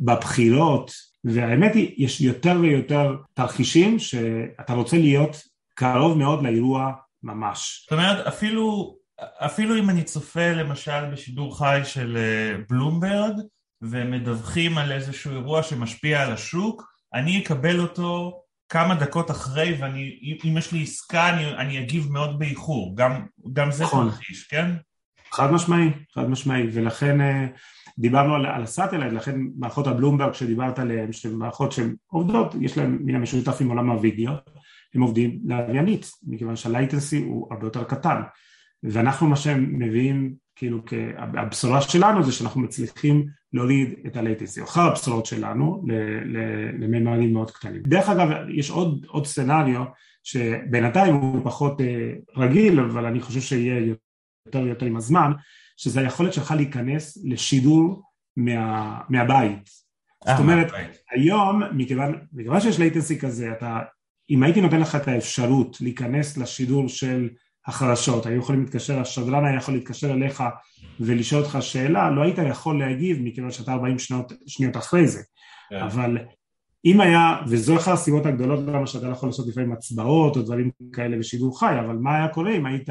בבחירות, 0.00 0.92
והאמת 1.24 1.74
היא, 1.74 1.94
יש 2.04 2.20
יותר 2.20 2.56
ויותר 2.60 3.16
תרחישים 3.34 3.98
שאתה 3.98 4.72
רוצה 4.72 4.96
להיות 4.96 5.36
קרוב 5.74 6.18
מאוד 6.18 6.42
לאירוע 6.42 6.92
ממש. 7.22 7.80
זאת 7.82 7.92
אומרת, 7.92 8.26
אפילו 8.26 8.96
אפילו 9.22 9.78
אם 9.78 9.90
אני 9.90 10.02
צופה 10.02 10.52
למשל 10.52 11.10
בשידור 11.12 11.58
חי 11.58 11.80
של 11.84 12.16
אה, 12.16 12.56
בלומברג 12.70 13.32
ומדווחים 13.82 14.78
על 14.78 14.92
איזשהו 14.92 15.32
אירוע 15.32 15.62
שמשפיע 15.62 16.22
על 16.22 16.32
השוק, 16.32 16.82
אני 17.14 17.42
אקבל 17.42 17.80
אותו 17.80 18.40
כמה 18.70 18.94
דקות 18.94 19.30
אחרי 19.30 19.78
ואם 19.80 20.58
יש 20.58 20.72
לי 20.72 20.82
עסקה 20.82 21.28
אני, 21.28 21.54
אני 21.54 21.78
אגיב 21.78 22.12
מאוד 22.12 22.38
באיחור, 22.38 22.96
גם, 22.96 23.26
גם 23.52 23.70
זה 23.70 23.84
נכון. 23.84 24.10
תרחיש, 24.10 24.46
כן? 24.46 24.70
חד 25.32 25.52
משמעי, 25.52 25.90
חד 26.14 26.30
משמעי, 26.30 26.66
ולכן 26.72 27.20
אה, 27.20 27.46
דיברנו 27.98 28.34
על, 28.34 28.46
על 28.46 28.62
ה 28.62 28.67
satellite, 28.67 29.12
לכן 29.12 29.40
מערכות 29.58 29.86
הבלומברג 29.86 30.32
שדיברת 30.32 30.78
עליהן, 30.78 31.12
שהן 31.12 31.32
מערכות 31.32 31.72
שהן 31.72 31.94
עובדות, 32.06 32.54
יש 32.60 32.78
להן 32.78 32.98
מן 33.00 33.14
המשותף 33.14 33.56
עם 33.60 33.68
עולם 33.68 33.90
הווידאו, 33.90 34.32
הם 34.94 35.02
עובדים 35.02 35.40
לוויינית, 35.44 36.10
מכיוון 36.26 36.56
שה 36.56 36.76
latency 36.76 37.22
הוא 37.22 37.48
הרבה 37.50 37.66
יותר 37.66 37.84
קטן. 37.84 38.22
ואנחנו 38.82 39.26
מה 39.26 39.36
שהם 39.36 39.78
מביאים, 39.78 40.34
כאילו, 40.60 40.78
הבשורה 41.18 41.82
שלנו 41.82 42.22
זה 42.22 42.32
שאנחנו 42.32 42.60
מצליחים 42.60 43.26
להוריד 43.52 43.94
את 44.06 44.16
ה 44.16 44.21
latency, 44.21 44.62
אחר 44.62 44.80
הבשורות 44.80 45.26
שלנו 45.26 45.84
לממדים 46.78 47.32
מאוד 47.32 47.50
קטנים. 47.50 47.82
דרך 47.82 48.08
אגב, 48.08 48.28
יש 48.54 48.70
עוד, 48.70 49.06
עוד 49.08 49.26
scenario 49.26 49.84
שבינתיים 50.22 51.14
הוא 51.14 51.44
פחות 51.44 51.80
אה, 51.80 52.12
רגיל, 52.36 52.80
אבל 52.80 53.06
אני 53.06 53.20
חושב 53.20 53.40
שיהיה 53.40 53.86
יותר 54.46 54.58
ויותר 54.58 54.86
עם 54.86 54.96
הזמן, 54.96 55.32
שזה 55.76 56.00
היכולת 56.00 56.32
שלך 56.32 56.50
להיכנס 56.50 57.18
לשידור 57.24 58.02
מה, 58.36 59.00
מהבית. 59.08 59.70
זאת 60.26 60.38
אומרת, 60.38 60.72
היום, 61.10 61.62
מכיוון, 61.72 62.14
מכיוון 62.32 62.60
שיש 62.60 62.78
latency 62.78 63.18
כזה, 63.18 63.52
אתה, 63.52 63.78
אם 64.30 64.42
הייתי 64.42 64.60
נותן 64.60 64.80
לך 64.80 64.96
את 64.96 65.08
האפשרות 65.08 65.80
להיכנס 65.80 66.36
לשידור 66.36 66.88
של 66.88 67.28
החדשות, 67.70 68.26
היו 68.26 68.38
יכולים 68.38 68.60
להתקשר, 68.60 69.00
השדרן 69.00 69.44
היה 69.44 69.56
יכול 69.56 69.74
להתקשר 69.74 70.12
אליך 70.12 70.42
ולשאול 71.00 71.42
אותך 71.42 71.58
שאלה, 71.60 72.10
לא 72.10 72.22
היית 72.22 72.38
יכול 72.50 72.78
להגיב 72.78 73.18
מכיוון 73.22 73.50
שאתה 73.50 73.72
40 73.72 73.98
שניות, 73.98 74.32
שניות 74.46 74.76
אחרי 74.76 75.06
זה, 75.06 75.18
yeah. 75.18 75.70
כן. 75.70 75.82
אבל 75.82 76.18
אם 76.84 77.00
היה, 77.00 77.36
וזו 77.48 77.76
אחת 77.76 77.92
הסיבות 77.92 78.26
הגדולות 78.26 78.60
למה 78.66 78.86
שאתה 78.86 79.06
לא 79.06 79.12
יכול 79.12 79.28
לעשות 79.28 79.48
לפעמים 79.48 79.72
הצבעות 79.72 80.36
או 80.36 80.42
דברים 80.42 80.70
כאלה 80.92 81.18
בשידור 81.18 81.60
חי, 81.60 81.74
אבל 81.80 81.96
מה 81.96 82.16
היה 82.16 82.28
קורה 82.28 82.56
אם 82.56 82.66
היית 82.66 82.88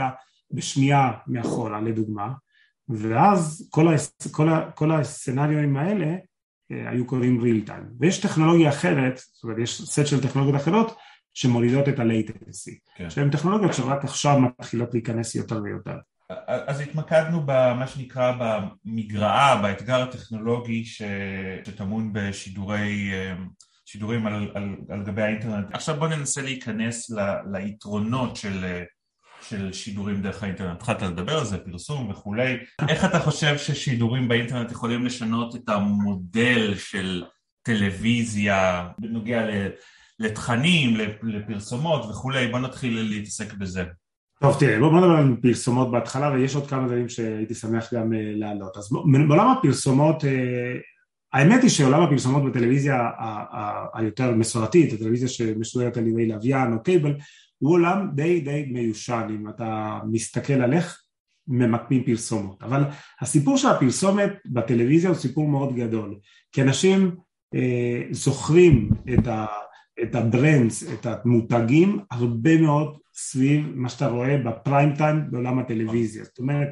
בשנייה 0.51 1.11
מאחורה 1.27 1.81
לדוגמה, 1.81 2.29
ואז 2.89 3.69
כל, 3.71 3.93
הס, 3.93 4.27
כל, 4.31 4.49
ה, 4.49 4.71
כל 4.71 4.91
הסצנריונים 4.91 5.77
האלה 5.77 6.15
אה, 6.71 6.89
היו 6.89 7.05
קוראים 7.05 7.41
real 7.41 7.69
time, 7.69 7.85
ויש 7.99 8.19
טכנולוגיה 8.19 8.69
אחרת, 8.69 9.21
זאת 9.33 9.43
אומרת 9.43 9.57
יש 9.59 9.81
סט 9.81 10.05
של 10.05 10.21
טכנולוגיות 10.21 10.61
אחרות 10.61 10.95
שמורידות 11.33 11.89
את 11.89 11.99
ה-latency, 11.99 12.71
כן. 12.95 13.09
שהן 13.09 13.29
טכנולוגיות 13.29 13.73
שרק 13.73 14.03
עכשיו 14.03 14.39
מתחילות 14.39 14.93
להיכנס 14.93 15.35
יותר 15.35 15.61
ויותר. 15.63 15.97
אז 16.47 16.79
התמקדנו 16.79 17.43
במה 17.45 17.87
שנקרא 17.87 18.33
במגרעה, 18.39 19.61
באתגר 19.61 20.01
הטכנולוגי 20.01 20.85
ש... 20.85 21.01
שטמון 21.65 22.09
בשידורי, 22.13 23.11
שידורים 23.85 24.27
על, 24.27 24.51
על, 24.53 24.75
על 24.89 25.03
גבי 25.03 25.21
האינטרנט. 25.21 25.67
עכשיו 25.73 25.95
בוא 25.99 26.07
ננסה 26.07 26.41
להיכנס 26.41 27.09
ל, 27.09 27.19
ליתרונות 27.51 28.35
של, 28.35 28.81
של 29.41 29.73
שידורים 29.73 30.21
דרך 30.21 30.43
האינטרנט. 30.43 30.77
התחלת 30.77 31.01
לדבר 31.01 31.37
על 31.37 31.45
זה, 31.45 31.57
פרסום 31.57 32.09
וכולי. 32.09 32.57
איך 32.87 33.05
אתה 33.05 33.19
חושב 33.19 33.57
ששידורים 33.57 34.27
באינטרנט 34.27 34.71
יכולים 34.71 35.05
לשנות 35.05 35.55
את 35.55 35.69
המודל 35.69 36.75
של 36.75 37.23
טלוויזיה 37.61 38.87
בנוגע 38.99 39.45
ל... 39.45 39.69
לתכנים, 40.19 40.97
לפרסומות 41.23 42.05
וכולי, 42.09 42.47
בוא 42.47 42.59
נתחיל 42.59 43.01
להתעסק 43.01 43.53
בזה. 43.53 43.83
טוב 44.41 44.59
תראה 44.59 44.79
בוא 44.79 44.99
נדבר 44.99 45.11
על 45.11 45.35
פרסומות 45.41 45.91
בהתחלה 45.91 46.31
ויש 46.31 46.55
עוד 46.55 46.67
כמה 46.67 46.87
דברים 46.87 47.09
שהייתי 47.09 47.55
שמח 47.55 47.93
גם 47.93 48.13
להעלות. 48.13 48.77
אז 48.77 48.89
בעולם 49.27 49.47
הפרסומות 49.47 50.23
האמת 51.33 51.61
היא 51.61 51.69
שעולם 51.69 52.01
הפרסומות 52.01 52.43
בטלוויזיה 52.45 53.09
היותר 53.93 54.31
מסורתית, 54.31 54.93
הטלוויזיה 54.93 55.27
שמשודרת 55.27 55.97
על 55.97 56.07
ידי 56.07 56.27
לוויין 56.27 56.73
או 56.73 56.83
cable, 56.83 57.15
הוא 57.57 57.73
עולם 57.73 58.09
די 58.15 58.41
די 58.41 58.65
מיושן 58.71 59.27
אם 59.29 59.49
אתה 59.49 59.99
מסתכל 60.11 60.53
על 60.53 60.73
איך 60.73 61.01
ממקמים 61.47 62.03
פרסומות, 62.03 62.63
אבל 62.63 62.83
הסיפור 63.21 63.57
של 63.57 63.67
הפרסומת 63.67 64.33
בטלוויזיה 64.45 65.09
הוא 65.09 65.17
סיפור 65.17 65.47
מאוד 65.47 65.75
גדול, 65.75 66.15
כי 66.51 66.61
אנשים 66.61 67.15
אה, 67.55 68.01
זוכרים 68.11 68.89
את, 69.13 69.27
ה, 69.27 69.45
את 70.03 70.15
ה 70.15 70.24
brands, 70.24 70.83
את 70.93 71.05
המותגים, 71.05 71.99
הרבה 72.11 72.61
מאוד 72.61 72.97
סביב 73.13 73.65
מה 73.75 73.89
שאתה 73.89 74.07
רואה 74.07 74.37
בפריים 74.37 74.95
טיים 74.95 75.31
בעולם 75.31 75.59
הטלוויזיה, 75.59 76.23
זאת 76.23 76.39
אומרת 76.39 76.67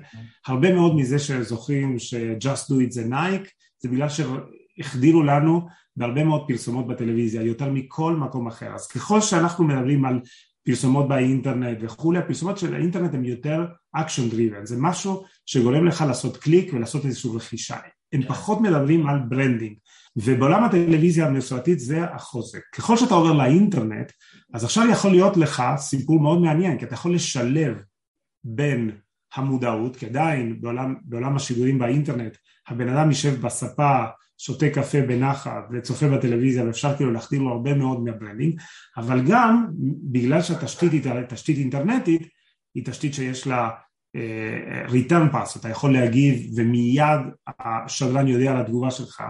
הרבה 0.48 0.74
מאוד 0.74 0.96
מזה 0.96 1.20
שזוכרים 1.20 2.00
ש-just 2.00 2.72
do 2.72 2.88
it 2.88 2.90
זה 2.90 3.06
נייק 3.06 3.50
זה 3.80 3.90
בגלל 3.90 4.08
שהחדירו 4.10 5.24
לנו 5.24 5.68
בהרבה 5.96 6.24
מאוד 6.24 6.48
פרסומות 6.48 6.88
בטלוויזיה, 6.88 7.42
יותר 7.42 7.72
מכל 7.72 8.16
מקום 8.16 8.48
אחר. 8.48 8.76
אז 8.76 8.88
ככל 8.88 9.22
שאנחנו 9.22 9.64
מדברים 9.64 10.06
על 10.06 10.20
פרסומות 10.64 11.08
באינטרנט 11.08 11.78
וכולי, 11.82 12.20
הפרסומות 12.20 12.58
של 12.58 12.76
האינטרנט 12.76 13.14
הן 13.14 13.26
יותר 13.26 13.66
action 13.98 14.34
driven, 14.34 14.66
זה 14.66 14.76
משהו 14.80 15.24
שגורם 15.46 15.86
לך 15.86 16.04
לעשות 16.08 16.38
קליק 16.38 16.74
ולעשות 16.74 17.06
איזושהי 17.06 17.32
רכישה. 17.36 17.78
הם 18.14 18.22
כן. 18.22 18.28
פחות 18.28 18.62
מדברים 18.62 19.08
על 19.08 19.20
branding, 19.30 19.76
ובעולם 20.16 20.64
הטלוויזיה 20.64 21.28
המסורתית 21.28 21.80
זה 21.80 22.04
החוזק. 22.04 22.60
ככל 22.76 22.98
שאתה 22.98 23.14
עובר 23.14 23.34
לאינטרנט, 23.34 24.12
אז 24.54 24.64
עכשיו 24.64 24.90
יכול 24.92 25.12
להיות 25.12 25.38
לך 25.38 25.64
סיפור 25.78 26.20
מאוד 26.20 26.42
מעניין, 26.42 26.78
כי 26.78 26.86
אתה 26.86 26.94
יכול 26.94 27.16
לשלב 27.16 27.82
בין 28.44 28.92
המודעות, 29.36 29.96
כי 29.96 30.06
עדיין 30.06 30.62
בעולם, 30.62 30.96
בעולם 31.04 31.36
השידורים 31.36 31.80
באינטרנט 31.80 32.38
הבן 32.68 32.90
אדם 32.90 33.10
יישב 33.10 33.42
בספה, 33.42 34.04
שותה 34.38 34.70
קפה 34.70 35.02
בנחת 35.02 35.64
וצופה 35.72 36.08
בטלוויזיה 36.08 36.66
ואפשר 36.66 36.96
כאילו 36.96 37.12
להחדיר 37.12 37.42
לו 37.42 37.52
הרבה 37.52 37.74
מאוד 37.74 38.04
מה 38.04 38.14
branding, 38.14 38.60
אבל 38.98 39.22
גם 39.30 39.68
בגלל 40.12 40.42
שהתשתית 40.42 40.92
היא 40.92 41.02
תשתית 41.30 41.58
אינטרנטית, 41.58 42.28
היא 42.76 42.86
תשתית 42.86 43.14
שיש 43.14 43.48
לה 43.48 43.70
return 44.88 45.34
path, 45.34 45.60
אתה 45.60 45.70
יכול 45.70 45.94
להגיב 45.94 46.52
ומיד 46.56 47.20
השדרן 47.60 48.28
יודע 48.28 48.52
על 48.52 48.58
התגובה 48.58 48.92
שלך, 48.92 49.24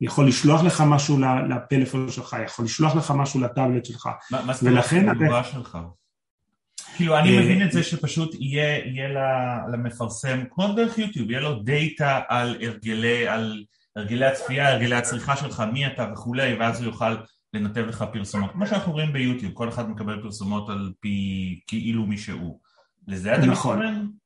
יכול 0.00 0.28
לשלוח 0.28 0.62
לך 0.62 0.84
משהו 0.86 1.18
לפלאפון 1.48 2.10
שלך, 2.10 2.36
יכול 2.44 2.64
לשלוח 2.64 2.96
לך 2.96 3.12
משהו 3.16 3.40
לטאבלט 3.40 3.84
שלך, 3.84 4.08
מה 4.30 4.52
זאת 4.52 4.62
אומרת 4.62 4.84
התגובה 4.92 5.44
שלך? 5.44 5.78
כאילו 6.96 7.18
אני 7.18 7.36
אה, 7.36 7.42
מבין 7.42 7.62
את 7.62 7.72
זה 7.72 7.82
שפשוט 7.82 8.34
יהיה, 8.40 8.86
יהיה 8.86 9.08
למפרסם, 9.72 10.40
כמו 10.50 10.72
דרך 10.72 10.98
יוטיוב, 10.98 11.30
יהיה 11.30 11.40
לו 11.40 11.62
דאטה 11.62 12.20
על 12.28 12.56
הרגלי, 12.60 13.28
על 13.28 13.64
הרגלי 13.96 14.26
הצפייה, 14.26 14.72
הרגלי 14.72 14.94
הצריכה 14.94 15.36
שלך, 15.36 15.62
מי 15.72 15.86
אתה 15.86 16.06
וכולי, 16.12 16.54
ואז 16.54 16.80
הוא 16.80 16.86
יוכל 16.86 17.16
לנתב 17.54 17.84
לך 17.88 18.04
פרסומות. 18.12 18.52
כמו 18.52 18.66
שאנחנו 18.66 18.92
רואים 18.92 19.12
ביוטיוב, 19.12 19.52
כל 19.52 19.68
אחד 19.68 19.90
מקבל 19.90 20.22
פרסומות 20.22 20.68
על 20.68 20.92
פי 21.00 21.60
כאילו 21.66 22.06
מי 22.06 22.18
שהוא. 22.18 22.60
לזה 23.08 23.34
אתה 23.34 23.46
נכון. 23.46 23.78
מתכוון? 23.78 24.21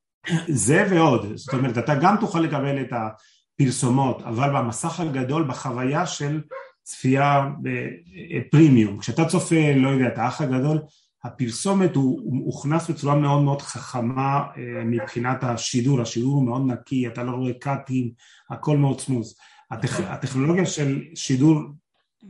זה 0.47 0.87
ועוד, 0.89 1.35
זאת 1.35 1.53
אומרת 1.53 1.77
אתה 1.77 1.95
גם 1.95 2.15
תוכל 2.19 2.39
לקבל 2.39 2.81
את 2.81 2.93
הפרסומות, 2.93 4.21
אבל 4.21 4.49
במסך 4.49 4.99
הגדול, 4.99 5.43
בחוויה 5.43 6.05
של 6.05 6.41
צפייה 6.83 7.49
בפרימיום, 7.61 8.99
כשאתה 8.99 9.25
צופה, 9.25 9.73
לא 9.75 9.89
יודע, 9.89 10.07
את 10.07 10.17
האח 10.17 10.41
הגדול, 10.41 10.79
הפרסומת 11.23 11.95
הוא, 11.95 12.21
הוא 12.23 12.45
הוכנס 12.45 12.89
בצורה 12.89 13.15
מאוד 13.15 13.41
מאוד 13.41 13.61
חכמה 13.61 14.43
אה, 14.57 14.83
מבחינת 14.85 15.43
השידור, 15.43 16.01
השידור 16.01 16.35
הוא 16.35 16.45
מאוד 16.45 16.67
נקי, 16.67 17.07
אתה 17.07 17.23
לא 17.23 17.31
רואה 17.31 17.53
קאטים, 17.53 18.11
הכל 18.49 18.77
מאוד 18.77 19.01
smooth. 19.01 19.35
הטכ, 19.71 19.99
הטכנולוגיה 19.99 20.65
של 20.65 21.01
שידור 21.15 21.61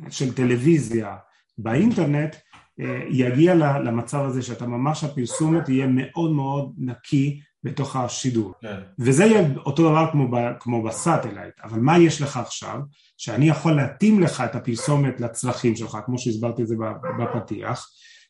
של 0.09 0.33
טלוויזיה 0.33 1.15
באינטרנט 1.57 2.35
אה, 2.79 3.01
יגיע 3.09 3.55
למצב 3.55 4.19
הזה 4.25 4.41
שאתה 4.41 4.67
ממש 4.67 5.03
הפרסומת 5.03 5.65
תהיה 5.65 5.87
מאוד 5.87 6.31
מאוד 6.31 6.73
נקי 6.77 7.39
בתוך 7.67 7.95
השידור. 7.95 8.53
כן. 8.61 8.77
וזה 8.99 9.25
יהיה 9.25 9.47
אותו 9.65 9.89
דבר 9.89 10.11
כמו, 10.11 10.31
ב, 10.31 10.35
כמו 10.59 10.83
ב 10.83 10.89
satellite, 10.89 11.53
אבל 11.63 11.79
מה 11.79 11.97
יש 11.97 12.21
לך 12.21 12.37
עכשיו? 12.37 12.79
שאני 13.17 13.49
יכול 13.49 13.71
להתאים 13.71 14.19
לך 14.19 14.41
את 14.41 14.55
הפרסומת 14.55 15.21
לצרכים 15.21 15.75
שלך, 15.75 15.97
כמו 16.05 16.19
שהסברתי 16.19 16.61
את 16.61 16.67
זה 16.67 16.75
בפתיח, 17.19 17.89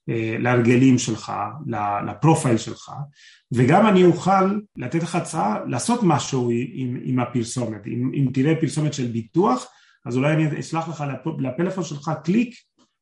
אה, 0.09 0.35
להרגלים 0.39 0.97
שלך, 0.97 1.33
לפרופייל 2.07 2.57
שלך, 2.57 2.91
וגם 3.51 3.87
אני 3.87 4.03
אוכל 4.03 4.59
לתת 4.75 5.03
לך 5.03 5.15
הצעה 5.15 5.57
לעשות 5.67 5.99
משהו 6.03 6.49
עם, 6.73 6.97
עם 7.03 7.19
הפרסומת. 7.19 7.87
אם, 7.87 8.11
אם 8.13 8.27
תראה 8.33 8.55
פרסומת 8.61 8.93
של 8.93 9.07
ביטוח, 9.07 9.65
אז 10.05 10.17
אולי 10.17 10.33
אני 10.33 10.59
אשלח 10.59 10.89
לך 10.89 11.03
לפלאפון 11.39 11.83
שלך 11.83 12.11
קליק, 12.23 12.55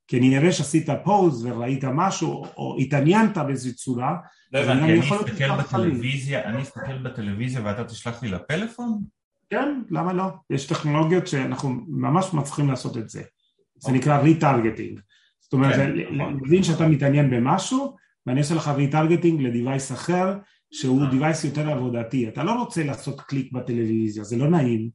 כי 0.08 0.20
אני 0.20 0.38
אראה 0.38 0.52
שעשית 0.52 0.90
פוז 1.04 1.46
וראית 1.46 1.84
משהו, 1.84 2.46
או 2.58 2.78
התעניינת 2.80 3.38
באיזו 3.38 3.76
צורה. 3.76 4.16
לא 4.56 4.60
הבנתי, 4.60 4.84
אני 4.84 5.00
אסתכל 5.00 5.58
בטלוויזיה, 5.58 6.44
אני 6.44 6.62
אסתכל 6.62 6.98
בטלוויזיה 6.98 7.62
ואתה 7.66 7.84
תשלח 7.84 8.24
לי 8.24 8.30
לפלאפון? 8.30 9.04
כן, 9.50 9.82
למה 9.90 10.14
לא? 10.14 10.24
יש 10.50 10.68
טכנולוגיות 10.68 11.28
שאנחנו 11.28 11.70
ממש 11.88 12.34
מצליחים 12.34 12.70
לעשות 12.70 12.98
את 12.98 13.10
זה. 13.10 13.24
זה 13.78 13.92
נקרא 13.92 14.18
retargeting. 14.18 15.00
זאת 15.40 15.54
אומרת, 15.54 15.76
כן, 15.76 15.92
נכון. 16.16 16.40
מבין 16.42 16.64
שאתה 16.64 16.88
מתעניין 16.88 17.30
במשהו 17.30 17.96
ואני 18.26 18.40
אעשה 18.40 18.56
לך 18.56 18.68
retargeting 18.68 19.42
ל 19.42 19.49
device 19.49 19.92
אחר 19.92 20.38
שהוא 20.72 21.06
device 21.06 21.46
אה. 21.46 21.50
יותר 21.50 21.70
עבודתי, 21.70 22.28
אתה 22.28 22.44
לא 22.44 22.52
רוצה 22.52 22.84
לעשות 22.84 23.22
קליק 23.22 23.52
בטלוויזיה, 23.52 24.24
זה 24.24 24.38
לא 24.38 24.50
נעים, 24.50 24.90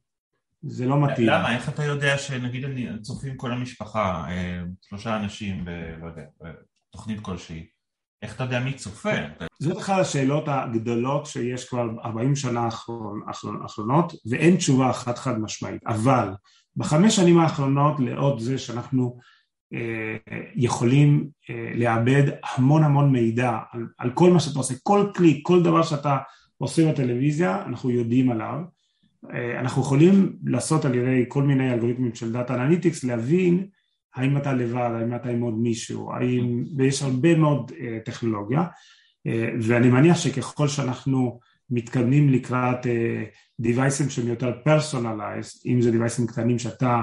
זה 0.63 0.85
לא 0.85 1.01
מתאים. 1.01 1.27
למה? 1.27 1.55
איך 1.55 1.69
אתה 1.69 1.83
יודע 1.83 2.17
שנגיד 2.17 2.65
אני 2.65 2.87
צופים 3.01 3.37
כל 3.37 3.51
המשפחה, 3.51 4.25
אה, 4.29 4.63
שלושה 4.81 5.17
אנשים, 5.17 5.65
לא 6.01 6.07
יודע, 6.07 6.23
בתוכנית 6.89 7.19
כלשהי, 7.19 7.67
איך 8.21 8.35
אתה 8.35 8.43
יודע 8.43 8.59
מי 8.59 8.73
צופה? 8.73 9.09
זאת 9.59 9.77
אחת 9.77 9.99
השאלות 9.99 10.43
הגדולות 10.47 11.25
שיש 11.25 11.69
כבר 11.69 11.89
40 12.03 12.35
שנה 12.35 12.69
האחרונות 13.61 14.13
ואין 14.29 14.55
תשובה 14.55 14.89
אחת 14.89 15.17
חד 15.17 15.39
משמעית, 15.39 15.81
אבל 15.87 16.29
בחמש 16.75 17.15
שנים 17.15 17.39
האחרונות 17.39 17.99
לאור 17.99 18.39
זה 18.39 18.57
שאנחנו 18.57 19.17
אה, 19.73 20.17
יכולים 20.55 21.27
אה, 21.49 21.71
לעבד 21.75 22.23
המון 22.55 22.83
המון 22.83 23.11
מידע 23.11 23.57
על, 23.71 23.87
על 23.97 24.11
כל 24.13 24.31
מה 24.31 24.39
שאתה 24.39 24.59
עושה, 24.59 24.73
כל 24.83 25.07
קליק, 25.13 25.47
כל 25.47 25.63
דבר 25.63 25.83
שאתה 25.83 26.17
עושה 26.57 26.91
בטלוויזיה, 26.91 27.63
אנחנו 27.65 27.89
יודעים 27.89 28.31
עליו. 28.31 28.59
אה, 29.33 29.59
אנחנו 29.59 29.81
יכולים 29.81 30.35
לעשות 30.45 30.85
על 30.85 30.95
ידי 30.95 31.25
כל 31.27 31.43
מיני 31.43 31.73
אלגוריתמים 31.73 32.15
של 32.15 32.31
data 32.31 32.55
analytics, 32.55 33.03
להבין 33.03 33.67
האם 34.15 34.37
אתה 34.37 34.53
לבד, 34.53 34.89
האם 34.99 35.15
אתה 35.15 35.29
עם 35.29 35.41
עוד 35.41 35.57
מישהו, 35.57 36.13
האם, 36.13 36.63
ויש 36.77 37.01
הרבה 37.01 37.37
מאוד 37.37 37.71
טכנולוגיה, 38.05 38.63
ואני 39.61 39.89
מניח 39.89 40.17
שככל 40.17 40.67
שאנחנו 40.67 41.39
מתקדמים 41.69 42.29
לקראת 42.29 42.87
device 43.59 43.97
ים 43.97 44.09
שהם 44.09 44.27
יותר 44.27 44.51
personalized, 44.63 45.61
אם 45.65 45.81
זה 45.81 45.91
device 45.91 46.18
ים 46.18 46.27
קטנים 46.27 46.59
שאתה 46.59 47.01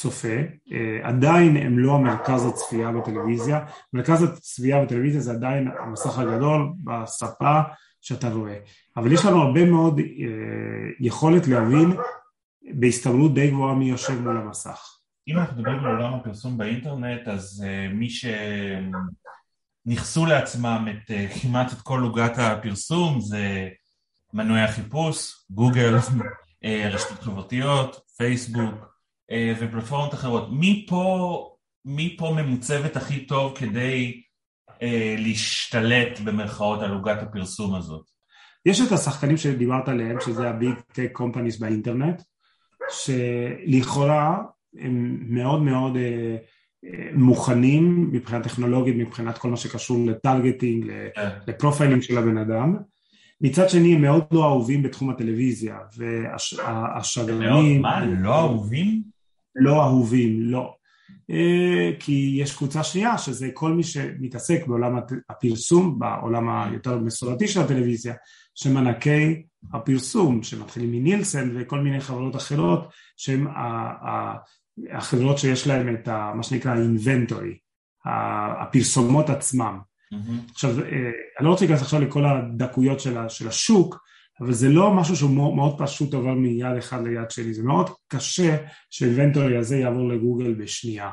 צופה, 0.00 0.38
אה, 0.72 1.08
עדיין 1.08 1.56
הם 1.56 1.78
לא 1.78 1.94
המרכז 1.94 2.46
הצפייה 2.46 2.92
בטלוויזיה, 2.92 3.64
מרכז 3.92 4.22
הצפייה 4.22 4.84
בטלוויזיה 4.84 5.20
זה 5.20 5.32
עדיין 5.32 5.68
המסך 5.78 6.18
הגדול 6.18 6.72
בסלון 6.84 7.60
שאתה 8.00 8.32
רואה, 8.32 8.56
אבל 8.96 9.12
יש 9.12 9.24
לנו 9.24 9.42
הרבה 9.42 9.64
מאוד 9.64 9.98
אה, 9.98 10.04
יכולת 11.00 11.48
להבין 11.48 11.92
בהסתברות 12.74 13.34
די 13.34 13.50
גבוהה 13.50 13.74
מי 13.74 13.90
יושב 13.90 14.20
מול 14.20 14.36
המסך. 14.36 14.99
אם 15.30 15.38
אנחנו 15.38 15.56
מדברים 15.56 15.78
על 15.78 15.86
עולם 15.86 16.14
הפרסום 16.14 16.58
באינטרנט, 16.58 17.28
אז 17.28 17.64
אה, 17.66 17.94
מי 17.94 18.08
שניכסו 19.86 20.26
לעצמם 20.26 20.88
את, 20.90 21.10
uh, 21.10 21.40
כמעט 21.42 21.72
את 21.72 21.80
כל 21.80 22.00
עוגת 22.00 22.32
הפרסום 22.36 23.20
זה 23.20 23.68
מנועי 24.34 24.62
החיפוש, 24.62 25.44
גוגל, 25.50 25.94
רשתות 26.92 27.22
חברתיות, 27.22 28.00
פייסבוק, 28.16 28.90
אה, 29.30 29.52
ופלטפורמות 29.60 30.14
אחרות. 30.14 30.48
מי 30.52 30.86
פה, 30.88 31.56
פה 32.18 32.34
ממוצבת 32.36 32.96
הכי 32.96 33.26
טוב 33.26 33.56
כדי 33.58 34.22
אה, 34.82 35.14
להשתלט 35.18 36.20
במרכאות 36.24 36.82
על 36.82 36.92
עוגת 36.92 37.22
הפרסום 37.22 37.74
הזאת? 37.74 38.10
יש 38.66 38.80
את 38.80 38.92
השחקנים 38.92 39.36
שדיברת 39.36 39.88
עליהם, 39.88 40.16
שזה 40.20 40.50
הביג 40.50 40.74
טק 40.92 41.10
קומפניס 41.12 41.58
באינטרנט, 41.58 42.22
שלכאורה 42.90 44.38
הם 44.78 45.18
מאוד 45.28 45.62
מאוד 45.62 45.96
אה, 45.96 46.36
אה, 46.84 47.10
מוכנים 47.14 48.10
מבחינה 48.12 48.42
טכנולוגית, 48.42 48.96
מבחינת 48.96 49.38
כל 49.38 49.50
מה 49.50 49.56
שקשור 49.56 50.06
ל 50.06 50.13
targeting, 50.13 50.86
כן. 51.14 51.28
ל 51.46 51.52
profiling 51.52 52.02
של 52.02 52.18
הבן 52.18 52.38
אדם. 52.38 52.76
מצד 53.40 53.70
שני 53.70 53.94
הם 53.94 54.02
מאוד 54.02 54.24
לא 54.32 54.44
אהובים 54.44 54.82
בתחום 54.82 55.10
הטלוויזיה, 55.10 55.78
והשדרנים... 55.96 57.82
מה? 57.82 58.04
לא 58.04 58.34
אהובים? 58.34 59.02
לא 59.56 59.82
אהובים, 59.82 60.40
לא. 60.40 60.74
כי 61.98 62.36
יש 62.40 62.56
קבוצה 62.56 62.82
שנייה 62.82 63.18
שזה 63.18 63.48
כל 63.54 63.72
מי 63.72 63.82
שמתעסק 63.82 64.66
בעולם 64.66 64.98
הפרסום, 65.30 65.98
בעולם 65.98 66.48
היותר 66.48 66.98
מסורתי 66.98 67.48
של 67.48 67.60
הטלוויזיה, 67.60 68.14
שחקני 68.54 69.42
הפרסום 69.72 70.42
שמתחילים 70.42 70.92
מנילסן 70.92 71.50
וכל 71.54 71.80
מיני 71.80 72.00
חברות 72.00 72.36
אחרות 72.36 72.88
שהן 73.16 73.46
החברות 74.92 75.38
שיש 75.38 75.66
להן 75.66 75.94
את 75.94 76.08
ה, 76.08 76.32
מה 76.34 76.42
שנקרא 76.42 76.74
inventory, 76.74 77.54
הפרסומות 78.60 79.30
עצמם. 79.30 79.78
Mm-hmm. 80.14 80.52
עכשיו, 80.52 80.80
אה, 80.80 81.10
אני 81.38 81.46
לא 81.46 81.50
רוצה 81.50 81.64
להיכנס 81.64 81.82
עכשיו 81.82 82.00
לכל 82.00 82.24
הדקויות 82.26 83.00
של, 83.00 83.28
של 83.28 83.48
השוק, 83.48 83.98
אבל 84.40 84.52
זה 84.52 84.68
לא 84.68 84.94
משהו 84.94 85.16
שהוא 85.16 85.30
מאוד, 85.30 85.54
מאוד 85.54 85.78
פשוט 85.78 86.14
עובר 86.14 86.34
מיד 86.34 86.76
אחד 86.78 87.06
ליד 87.06 87.30
שני, 87.30 87.54
זה 87.54 87.62
מאוד 87.62 87.90
קשה 88.08 88.56
שהאינבנטורי 88.90 89.56
הזה 89.56 89.76
יעבור 89.76 90.08
לגוגל 90.08 90.54
בשנייה. 90.54 91.10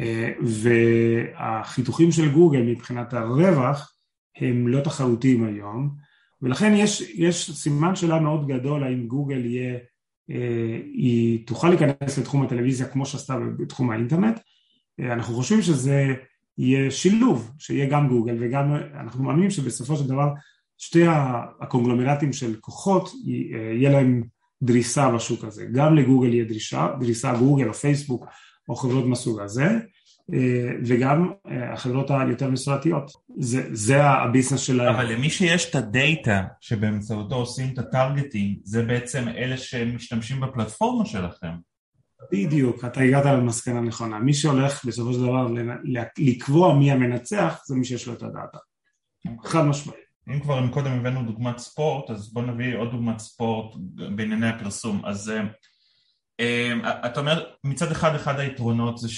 אה, 0.00 0.32
והחיתוכים 0.42 2.12
של 2.12 2.32
גוגל 2.32 2.62
מבחינת 2.62 3.14
הרווח 3.14 3.94
הם 4.36 4.68
לא 4.68 4.80
תחרותיים 4.80 5.44
היום, 5.44 5.90
ולכן 6.42 6.72
יש, 6.74 7.00
יש 7.00 7.50
סימן 7.50 7.96
שאלה 7.96 8.20
מאוד 8.20 8.46
גדול 8.46 8.84
האם 8.84 9.06
גוגל 9.06 9.44
יהיה, 9.44 9.78
היא 10.94 11.46
תוכל 11.46 11.68
להיכנס 11.68 12.18
לתחום 12.18 12.42
הטלוויזיה 12.42 12.86
כמו 12.86 13.06
שעשתה 13.06 13.36
בתחום 13.58 13.90
האינטרנט, 13.90 14.40
אה, 15.00 15.12
אנחנו 15.12 15.34
חושבים 15.34 15.62
שזה 15.62 16.14
יהיה 16.58 16.90
שילוב, 16.90 17.50
שיהיה 17.58 17.86
גם 17.86 18.08
גוגל 18.08 18.36
וגם, 18.40 18.74
אנחנו 19.00 19.24
מאמינים 19.24 19.50
שבסופו 19.50 19.96
של 19.96 20.08
דבר 20.08 20.28
שתי 20.78 21.02
הקונגלומרטים 21.60 22.32
של 22.32 22.54
כוחות 22.60 23.10
יהיה 23.24 23.90
להם 23.90 24.22
דריסה 24.62 25.10
בשוק 25.10 25.44
הזה, 25.44 25.66
גם 25.72 25.96
לגוגל 25.96 26.34
יהיה 26.34 26.44
דרישה, 26.44 26.88
דריסה 27.00 27.38
גוגל 27.38 27.68
או 27.68 27.74
פייסבוק 27.74 28.26
או 28.68 28.76
חברות 28.76 29.04
מסוג 29.06 29.40
הזה. 29.40 29.64
אה, 29.64 29.78
וגם 30.86 31.30
אה, 31.50 31.72
החברות 31.72 32.10
היותר 32.10 32.50
מסורתיות, 32.50 33.10
זה, 33.38 33.68
זה 33.72 34.04
הביזנס 34.04 34.60
שלהם. 34.60 34.94
אבל 34.94 35.12
למי 35.12 35.30
שיש 35.30 35.70
את 35.70 35.74
הדאטה 35.74 36.44
שבאמצעותו 36.60 37.34
עושים 37.34 37.72
את 37.72 37.78
הטרגטינג, 37.78 38.58
זה 38.64 38.82
בעצם 38.82 39.28
אלה 39.28 39.56
שמשתמשים 39.56 40.40
בפלטפורמה 40.40 41.06
שלכם. 41.06 41.50
בדיוק, 42.32 42.84
אתה 42.84 43.00
הגעת 43.00 43.24
למסקנה 43.24 43.80
נכונה. 43.80 44.18
מי 44.18 44.34
שהולך 44.34 44.84
בסופו 44.84 45.12
של 45.12 45.20
דבר 45.20 45.46
לקבוע 46.18 46.74
מי 46.74 46.92
המנצח, 46.92 47.62
זה 47.66 47.74
מי 47.74 47.84
שיש 47.84 48.06
לו 48.06 48.12
את 48.12 48.22
הדאטה. 48.22 48.58
חד 49.44 49.62
משמעית. 49.62 50.10
אם 50.28 50.40
כבר 50.40 50.68
קודם 50.68 50.92
הבאנו 50.92 51.22
דוגמת 51.22 51.58
ספורט, 51.58 52.10
אז 52.10 52.32
בוא 52.32 52.42
נביא 52.42 52.76
עוד 52.76 52.90
דוגמת 52.90 53.18
ספורט 53.18 53.74
בענייני 54.16 54.48
הפרסום. 54.48 55.02
אז 55.04 55.32
אה, 56.40 57.06
אתה 57.06 57.20
אומר, 57.20 57.44
מצד 57.64 57.90
אחד, 57.90 58.14
אחד 58.14 58.40
היתרונות 58.40 58.98
זה 58.98 59.08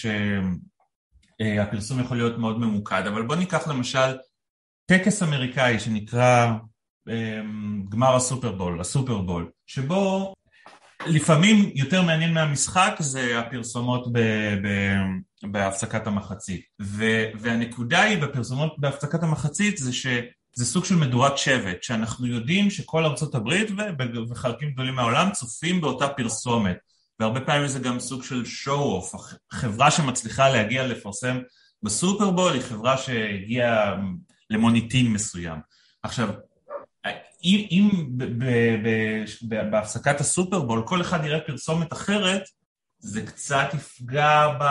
שהפרסום 1.42 2.00
יכול 2.00 2.16
להיות 2.16 2.38
מאוד 2.38 2.58
ממוקד, 2.58 3.02
אבל 3.06 3.22
בוא 3.22 3.36
ניקח 3.36 3.68
למשל 3.68 4.16
טקס 4.86 5.22
אמריקאי 5.22 5.80
שנקרא 5.80 6.52
אה, 7.08 7.40
גמר 7.88 8.16
הסופרבול, 8.16 8.80
הסופרבול, 8.80 9.50
שבו 9.66 10.34
לפעמים 11.06 11.70
יותר 11.74 12.02
מעניין 12.02 12.34
מהמשחק 12.34 12.94
זה 12.98 13.38
הפרסומות 13.38 14.12
ב, 14.12 14.18
ב, 14.64 14.96
בהפסקת 15.52 16.06
המחצית. 16.06 16.64
ו, 16.82 17.04
והנקודה 17.40 18.02
היא 18.02 18.22
בפרסומות 18.22 18.78
בהפסקת 18.78 19.22
המחצית 19.22 19.76
זה 19.78 19.92
שזה 19.92 20.64
סוג 20.64 20.84
של 20.84 20.96
מדורת 20.96 21.38
שבט, 21.38 21.82
שאנחנו 21.82 22.26
יודעים 22.26 22.70
שכל 22.70 23.04
ארצות 23.04 23.34
הברית 23.34 23.68
וחלקים 24.30 24.70
גדולים 24.70 24.94
מהעולם 24.94 25.30
צופים 25.30 25.80
באותה 25.80 26.08
פרסומת. 26.08 26.91
והרבה 27.22 27.40
פעמים 27.40 27.66
זה 27.66 27.78
גם 27.78 28.00
סוג 28.00 28.22
של 28.22 28.42
show-off, 28.42 29.16
חברה 29.52 29.90
שמצליחה 29.90 30.48
להגיע 30.48 30.86
לפרסם 30.86 31.38
בסופרבול 31.82 32.52
היא 32.52 32.62
חברה 32.62 32.96
שהגיעה 32.96 33.96
למוניטין 34.50 35.12
מסוים. 35.12 35.58
עכשיו, 36.02 36.28
אם, 37.44 37.66
אם 37.70 37.90
בהפסקת 39.70 40.20
הסופרבול 40.20 40.82
כל 40.86 41.00
אחד 41.00 41.24
יראה 41.24 41.40
פרסומת 41.40 41.92
אחרת, 41.92 42.42
זה 42.98 43.26
קצת 43.26 43.66
יפגע 43.74 44.48
ב, 44.60 44.64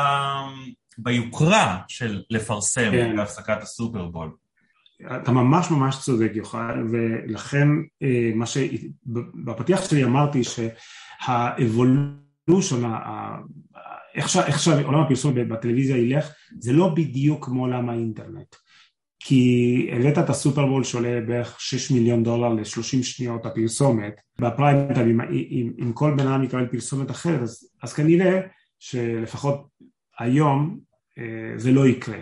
ביוקרה 0.98 1.80
של 1.88 2.22
לפרסם 2.30 2.92
כן. 2.92 3.16
בהפסקת 3.18 3.62
הסופרבול. 3.62 4.32
אתה 5.22 5.32
ממש 5.32 5.72
ממש 5.72 5.98
צודק 6.00 6.32
יוחאי, 6.34 6.76
ולכן 6.92 7.68
אה, 8.04 8.32
מה 8.36 8.46
שבפתיח 8.46 9.90
שלי 9.90 10.04
אמרתי 10.04 10.42
שהאבולושן, 12.50 12.84
איך 14.16 14.60
שעולם 14.60 15.00
הפרסום 15.00 15.36
בטלוויזיה 15.50 15.98
ילך, 15.98 16.34
זה 16.60 16.74
לא 16.74 16.90
בדיוק 16.90 17.46
כמו 17.46 17.62
עולם 17.62 17.90
האינטרנט. 17.90 18.56
כי 19.24 19.90
הבאת 19.94 20.18
את 20.18 20.30
הסופרבול 20.30 20.84
שעולה 20.84 21.22
בערך 21.28 21.62
6 21.62 21.92
מיליון 21.92 22.24
דולר 22.24 22.50
ל-30 22.50 23.04
שניות 23.04 23.46
הפרסומת, 23.46 24.22
בפריים 24.40 24.94
טיים, 24.94 25.22
אם, 25.22 25.74
אם 25.82 25.94
כל 25.94 26.14
בן 26.18 26.28
אדם 26.28 26.44
יקבל 26.44 26.68
פרסומת 26.68 27.12
אחרת, 27.12 27.42
אז, 27.42 27.70
אז 27.84 27.94
כנראה 27.94 28.40
שלפחות 28.80 29.68
היום 30.20 30.80
אה, 31.18 31.54
זה 31.58 31.72
לא 31.72 31.88
יקרה. 31.88 32.20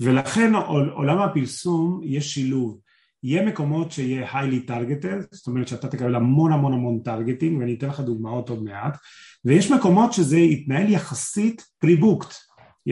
ולכן 0.00 0.54
עולם 0.94 1.18
הפרסום 1.18 2.00
יש 2.04 2.34
שילוב. 2.34 2.80
יהיה 3.22 3.46
מקומות 3.46 3.92
שיהיה 3.92 4.30
highly 4.32 4.70
targeted, 4.70 5.26
זאת 5.30 5.46
אומרת 5.46 5.68
שאתה 5.68 5.88
תקבל 5.88 6.14
המון 6.14 6.52
המון 6.52 6.72
המון 6.72 7.00
targeting, 7.04 7.58
ואני 7.60 7.74
אתן 7.74 7.88
לך 7.88 8.00
דוגמאות 8.00 8.50
עוד 8.50 8.64
מעט, 8.64 8.96
ויש 9.44 9.72
מקומות 9.72 10.12
שזה 10.12 10.38
יתנהל 10.38 10.90
יחסית 10.90 11.62
pre-booked, 11.84 12.34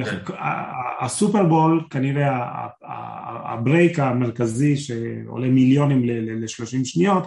כן. 0.03 0.35
הסופרבול 1.01 1.87
כנראה 1.91 2.47
ה 3.53 3.61
break 3.61 3.99
המרכזי 3.99 4.77
שעולה 4.77 5.49
מיליונים 5.49 6.05
ל-30 6.05 6.85
שניות 6.85 7.27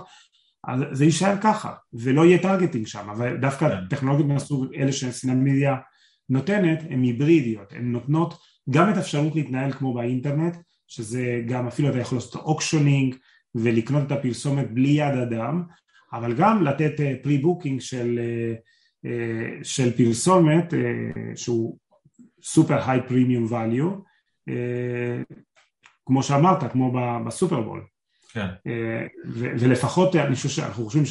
אז 0.67 0.79
זה 0.91 1.05
יישאר 1.05 1.35
ככה 1.41 1.73
ולא 1.93 2.25
יהיה 2.25 2.41
targeting 2.41 2.87
שם 2.87 3.09
אבל 3.09 3.37
דווקא 3.37 3.69
כן. 3.69 3.87
טכנולוגיות 3.89 4.27
מהסוג 4.27 4.73
אלה 4.75 4.91
שסינמדיה 4.91 5.75
נותנת 6.29 6.79
הן 6.89 7.03
היברידיות 7.03 7.73
הן 7.73 7.91
נותנות 7.91 8.37
גם 8.69 8.89
את 8.89 8.97
האפשרות 8.97 9.35
להתנהל 9.35 9.71
כמו 9.71 9.93
באינטרנט 9.93 10.57
שזה 10.87 11.41
גם 11.47 11.67
אפילו 11.67 11.89
אתה 11.89 11.99
יכול 11.99 12.17
לעשות 12.17 12.35
auctioning 12.35 13.15
ולקנות 13.55 14.03
את 14.07 14.11
הפרסומת 14.11 14.71
בלי 14.71 14.89
יד 14.89 15.17
אדם 15.17 15.63
אבל 16.13 16.33
גם 16.33 16.63
לתת 16.63 16.93
pre 17.23 17.35
אה, 17.35 17.41
booking 17.41 17.81
של, 17.81 18.19
אה, 18.19 18.53
אה, 19.05 19.63
של 19.63 19.97
פרסומת 19.97 20.73
שהוא 21.35 21.77
super 22.43 22.89
high 22.89 22.99
premium 23.07 23.45
value, 23.49 23.91
כמו 26.05 26.23
שאמרת, 26.23 26.71
כמו 26.71 26.93
בסופרבול. 27.25 27.83
כן. 28.37 28.47
אה, 28.67 29.05
ולפחות 29.35 30.15
אני 30.15 30.35
חושב 30.35 30.49
שאנחנו 30.49 30.85
חושבים 30.85 31.05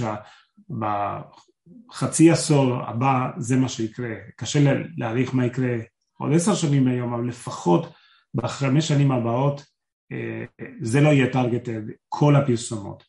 שבחצי 1.88 2.30
עשור 2.30 2.74
הבא 2.74 3.30
זה 3.36 3.56
מה 3.56 3.68
שיקרה, 3.68 4.14
קשה 4.36 4.74
להעריך 4.96 5.34
מה 5.34 5.46
יקרה 5.46 5.76
עוד 6.18 6.32
עשר 6.32 6.54
שנים 6.54 6.84
מהיום, 6.84 7.14
אבל 7.14 7.28
לפחות 7.28 7.92
בחמש 8.37 8.88
שנים 8.88 9.12
הבאות 9.12 9.64
אה, 10.12 10.44
זה 10.81 11.01
לא 11.01 11.09
יהיה 11.09 11.33
targeted, 11.33 11.83
כל 12.09 12.37
הפרסומות. 12.37 13.05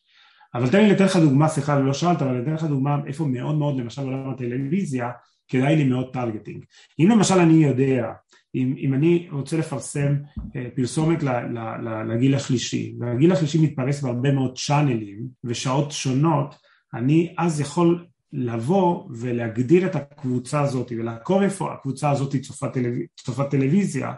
אבל 0.54 0.70
תן 0.70 0.84
לי 0.84 0.90
לתת 0.90 1.00
לך 1.00 1.16
דוגמה, 1.16 1.48
סליחה, 1.48 1.78
לא 1.78 1.92
שאלת, 1.92 2.22
אבל 2.22 2.30
אני 2.30 2.42
אתן 2.42 2.54
לך 2.54 2.64
דוגמה 2.64 2.96
איפה 3.06 3.24
מאוד 3.24 3.54
מאוד, 3.54 3.80
למשל 3.80 4.02
בעולם 4.02 4.30
הטלוויזיה, 4.30 5.10
כדאי 5.48 5.76
לי 5.76 5.84
מאוד 5.84 6.12
targeting. 6.12 6.64
אם 7.00 7.08
למשל 7.10 7.38
אני 7.38 7.64
יודע, 7.64 8.12
אם, 8.54 8.74
אם 8.78 8.94
אני 8.94 9.28
רוצה 9.32 9.56
לפרסם 9.56 10.14
אה, 10.56 10.66
פרסומת 10.76 11.22
ל, 11.22 11.28
ל, 11.28 11.58
ל, 11.58 12.12
לגיל 12.12 12.34
השלישי, 12.34 12.94
והגיל 13.00 13.32
השלישי 13.32 13.58
מתפרס 13.62 14.02
בהרבה 14.02 14.32
מאוד 14.32 14.58
channel 14.58 15.05
ים 15.05 15.18
ושעות 15.44 15.92
שונות, 15.92 16.54
אני 16.94 17.34
אז 17.38 17.60
יכול 17.60 18.04
לבוא 18.32 19.08
ולהגדיר 19.10 19.86
את 19.86 19.96
הקבוצה 19.96 20.60
הזאת 20.60 20.92
ולעקוב 20.98 21.42
איפה 21.42 21.72
הקבוצה 21.72 22.10
הזאת 22.10 22.36
צופה, 22.36 22.68
טלו, 22.68 22.88
צופה 23.16 23.44
טלוויזיה, 23.44 24.12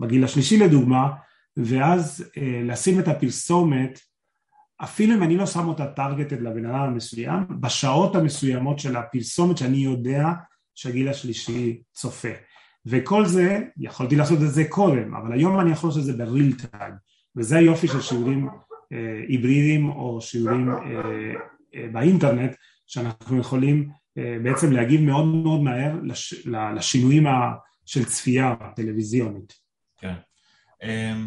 בגיל 0.00 0.24
השלישי 0.24 0.58
לדוגמה, 0.58 1.10
ואז 1.56 2.30
אה, 2.38 2.60
לשים 2.64 3.00
את 3.00 3.08
הפרסומת 3.08 4.00
אפילו 4.84 5.14
אם 5.14 5.22
אני 5.22 5.36
לא 5.36 5.46
שם 5.46 5.68
אותה 5.68 5.86
טרגטד 5.86 6.40
לבן 6.40 6.66
אדם 6.66 6.80
המסוים, 6.80 7.46
בשעות 7.60 8.16
המסוימות 8.16 8.78
של 8.78 8.96
הפרסומת 8.96 9.58
שאני 9.58 9.76
יודע 9.76 10.28
שהגיל 10.74 11.08
השלישי 11.08 11.82
צופה. 11.92 12.28
וכל 12.86 13.26
זה, 13.26 13.60
יכולתי 13.76 14.16
לעשות 14.16 14.42
את 14.42 14.50
זה 14.50 14.64
קודם, 14.68 15.14
אבל 15.14 15.32
היום 15.32 15.60
אני 15.60 15.70
יכול 15.70 15.90
לעשות 15.90 16.00
את 16.00 16.06
זה 16.06 16.24
בריל 16.24 16.52
טיים, 16.52 16.94
וזה 17.36 17.56
היופי 17.56 17.88
של 17.88 18.00
שיעורים 18.00 18.48
אה, 18.92 19.24
היברידיים 19.28 19.88
או 19.88 20.20
שיעורים 20.20 20.70
אה, 20.70 20.76
אה, 21.74 21.88
באינטרנט, 21.92 22.54
שאנחנו 22.86 23.38
יכולים 23.38 23.88
אה, 24.18 24.36
בעצם 24.42 24.72
להגיב 24.72 25.00
מאוד 25.00 25.24
מאוד 25.24 25.60
מהר 25.60 25.94
לש, 26.02 26.46
לשינויים 26.76 27.26
ה, 27.26 27.52
של 27.86 28.04
צפייה 28.04 28.54
טלוויזיונית. 28.76 29.59
כן. 30.00 30.14
אמ, 30.82 31.26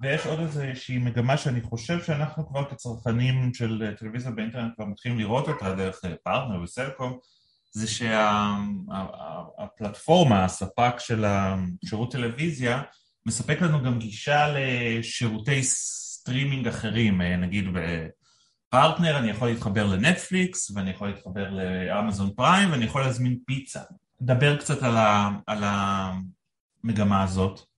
ויש 0.00 0.26
עוד 0.26 0.40
איזושהי 0.40 0.98
מגמה 0.98 1.36
שאני 1.36 1.60
חושב 1.60 2.02
שאנחנו 2.02 2.48
כבר 2.48 2.70
כצרכנים 2.70 3.54
של 3.54 3.94
טלוויזיה 3.98 4.30
באינטרנט 4.30 4.74
כבר 4.76 4.84
מתחילים 4.84 5.18
לראות 5.18 5.48
אותה 5.48 5.74
דרך 5.74 6.00
פרטנר 6.24 6.62
וסלקום 6.62 7.18
זה 7.72 7.86
שהפלטפורמה, 9.46 10.44
הספק 10.44 10.94
של 10.98 11.24
השירות 11.24 12.12
טלוויזיה, 12.12 12.82
מספק 13.26 13.60
לנו 13.60 13.82
גם 13.82 13.98
גישה 13.98 14.54
לשירותי 14.54 15.62
סטרימינג 15.62 16.68
אחרים, 16.68 17.22
נגיד 17.22 17.64
בפרטנר 17.72 19.18
אני 19.18 19.30
יכול 19.30 19.48
להתחבר 19.48 19.86
לנטפליקס 19.86 20.70
ואני 20.70 20.90
יכול 20.90 21.08
להתחבר 21.08 21.50
לאמזון 21.50 22.30
פריים 22.36 22.70
ואני 22.70 22.84
יכול 22.84 23.02
להזמין 23.02 23.38
פיצה. 23.46 23.80
דבר 24.20 24.56
קצת 24.56 24.82
על, 24.82 24.96
ה, 24.96 25.30
על 25.46 25.64
המגמה 25.64 27.22
הזאת. 27.22 27.69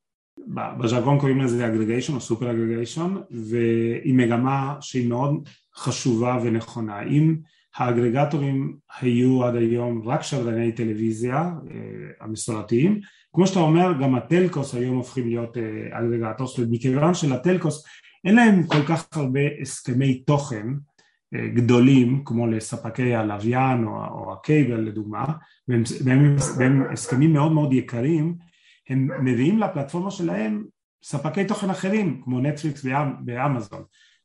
בז'רגון 0.46 1.18
קוראים 1.18 1.40
לזה 1.40 1.66
aggregation 1.66 2.14
או 2.14 2.20
super 2.20 2.50
aggregation 2.50 3.14
והיא 3.30 4.14
מגמה 4.14 4.76
שהיא 4.80 5.08
מאוד 5.08 5.48
חשובה 5.76 6.38
ונכונה. 6.42 7.02
אם 7.02 7.36
ה 7.76 7.84
aggregator 7.84 8.61
ים 8.61 8.76
היו 9.00 9.44
עד 9.44 9.56
היום 9.56 10.08
רק 10.08 10.22
שדרני 10.22 10.72
טלוויזיה 10.72 11.36
אה, 11.38 11.50
המסורתיים, 12.20 13.00
כמו 13.32 13.46
שאתה 13.46 13.60
אומר 13.60 13.92
גם 14.02 14.14
ה 14.14 14.23
telcos 14.23 14.74
היום 14.74 14.96
הופכים 14.96 15.28
להיות 15.28 15.56
אה, 15.56 15.98
aggregators 15.98 16.58
ומכיוון 16.58 17.14
של 17.14 17.38
telcos 17.38 17.84
אין 18.24 18.34
להם 18.34 18.62
כל 18.62 18.82
כך 18.88 19.06
הרבה 19.16 19.40
הסכמי 19.60 20.14
תוכן 20.14 20.66
אה, 21.34 21.48
גדולים 21.54 22.22
כמו 22.24 22.46
לספקי 22.46 23.14
הלוויין 23.14 23.84
או, 23.84 24.04
או 24.10 24.32
ה 24.32 24.40
cable 24.40 24.80
לדוגמה 24.80 25.24
והם, 25.68 25.82
והם, 26.04 26.36
והם 26.58 26.82
הסכמים 26.92 27.32
מאוד 27.32 27.52
מאוד 27.52 27.72
יקרים 27.72 28.34
הם 28.88 29.08
מביאים 29.24 29.58
לפלטפורמה 29.58 30.10
שלהם 30.10 30.64
ספקי 31.04 31.44
תוכן 31.44 31.70
אחרים 31.70 32.20
כמו 32.24 32.40
נטפליקס 32.40 32.86
ואמזון. 33.26 33.82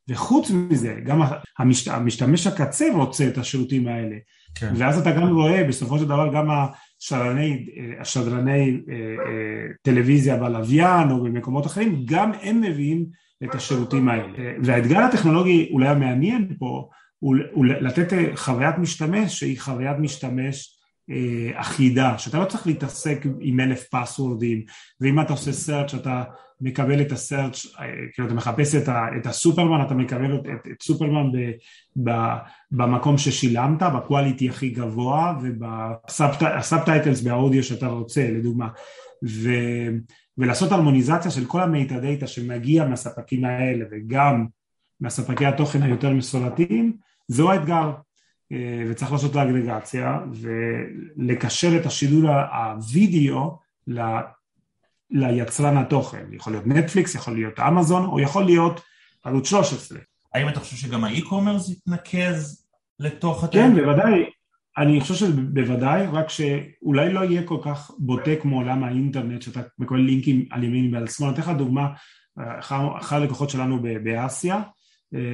וחוץ 0.10 0.52
מזה 0.52 1.00
גם 1.06 1.22
המשת, 1.60 1.91
המשתמש 1.91 2.48
הקצה 2.48 2.86
רוצה 2.93 3.28
את 3.28 3.38
השירותים 3.38 3.88
האלה. 3.88 4.15
כן. 4.56 4.74
ואז 4.78 5.00
אתה 5.00 5.12
גם 5.12 5.28
רואה 5.28 5.63
בסופו 5.63 6.00
של 6.00 6.06
דבר 6.06 6.34
גם 6.34 6.48
השדרני, 6.50 7.65
השדרני 8.00 8.82
אה, 8.89 8.96
אה, 8.96 9.74
טלוויזיה 9.82 10.38
בלוויין 10.38 11.12
או 11.12 11.24
במקומות 11.24 11.65
אחרים 11.65 12.02
גם 12.06 12.32
הם 12.41 12.62
מביאים 12.62 13.06
את 13.43 13.56
השירותים 13.56 14.10
האלה. 14.10 14.34
והאתגר 14.63 15.00
הטכנולוגי 15.00 15.70
אולי 15.72 15.88
המעניין 15.88 16.56
פה 16.60 16.89
הוא, 17.20 17.36
הוא 17.52 17.65
לתת 17.65 18.13
חוויית 18.36 18.78
משתמש 18.78 19.39
שהיא 19.39 19.60
חוויית 19.60 19.98
משתמש 20.00 20.74
אה, 20.74 20.77
אחידה, 21.54 22.17
שאתה 22.17 22.39
לא 22.39 22.46
צריך 22.46 22.67
להתעסק 22.67 23.26
עם 23.39 23.60
אלף 23.60 23.88
פסוורדים 23.91 24.63
ואם 25.02 25.20
אתה 25.20 25.34
עושה 25.34 25.52
search 25.52 25.96
אתה 25.96 26.24
מקבל 26.62 27.02
את 27.02 27.12
הסרצ' 27.12 27.65
אה, 27.80 27.86
כאילו 28.13 28.28
אתה 28.28 28.36
מחפש 28.36 28.76
את, 28.76 28.88
ה, 28.88 29.06
את 29.17 29.26
הסופרמן 29.26 29.86
אתה 29.86 29.93
מקבל 29.93 30.36
את, 30.36 30.67
את 30.72 30.82
סופרמן 30.82 31.32
ב, 31.32 31.52
ב, 32.10 32.12
במקום 32.72 33.17
ששילמת 33.17 33.84
ב 33.84 33.92
quality 33.92 34.50
הכי 34.50 34.70
גבוה 34.70 35.34
וב 35.41 35.74
subtitles 35.74 37.21
ב 37.21 37.29
audio 37.29 37.63
שאתה 37.63 37.88
רוצה 37.88 38.32
לדוגמה. 38.32 38.67
ו, 39.26 39.50
ולעשות 40.38 40.72
הרמוניזציה 40.72 41.32
של 41.32 41.46
כל 41.46 41.62
ה 41.62 42.00
metadata 42.00 42.28
שמגיע 42.28 42.88
מהספקים 42.88 43.46
האלה 43.46 43.86
וגם 43.91 44.46
מהספקי 45.00 45.46
התוכן 45.46 45.84
היותר 45.84 46.10
מסורתיים 46.10 46.98
זהו 47.28 47.52
האתגר. 47.52 47.91
אה, 47.91 48.07
וצריך 48.89 49.12
לעשות 49.12 49.31
את 49.31 49.36
האגרגציה 49.36 50.19
ולקשר 50.33 51.77
את 51.77 51.86
השידור 51.86 52.29
הווידאו 52.29 53.60
ל, 53.88 54.01
ליצרן 55.12 55.77
התוכן, 55.77 56.25
יכול 56.31 56.53
להיות 56.53 56.67
נטפליקס, 56.67 57.15
יכול 57.15 57.33
להיות 57.33 57.60
אמזון 57.60 58.05
או 58.05 58.19
יכול 58.19 58.45
להיות 58.45 58.81
ערוץ 59.23 59.49
13. 59.49 59.99
האם 60.33 60.49
אתה 60.49 60.60
חושב 60.60 60.75
שגם 60.75 61.03
האי-קומרס 61.03 61.69
יתנקז 61.69 62.67
לתוך 62.99 63.43
התוכן? 63.43 63.75
כן, 63.75 63.75
בוודאי. 63.75 64.23
אני 64.77 65.01
חושב 65.01 65.15
שבוודאי, 65.15 66.07
רק 66.12 66.29
שאולי 66.29 67.13
לא 67.13 67.19
יהיה 67.19 67.43
כל 67.43 67.57
כך 67.63 67.91
בוטה 67.99 68.31
כמו 68.41 68.57
עולם 68.57 68.83
האינטרנט, 68.83 69.41
שאתה 69.41 69.62
מקבל 69.79 69.99
לינקים 69.99 70.45
על 70.51 70.63
ימין 70.63 70.95
ועל 70.95 71.07
שמאל. 71.07 71.29
אני 71.29 71.39
אתן 71.39 71.51
לך 71.51 71.57
דוגמה, 71.57 71.88
אחד 72.99 73.21
הלקוחות 73.21 73.49
שלנו 73.49 73.79
באסיה, 74.03 74.55
אה, 74.55 74.62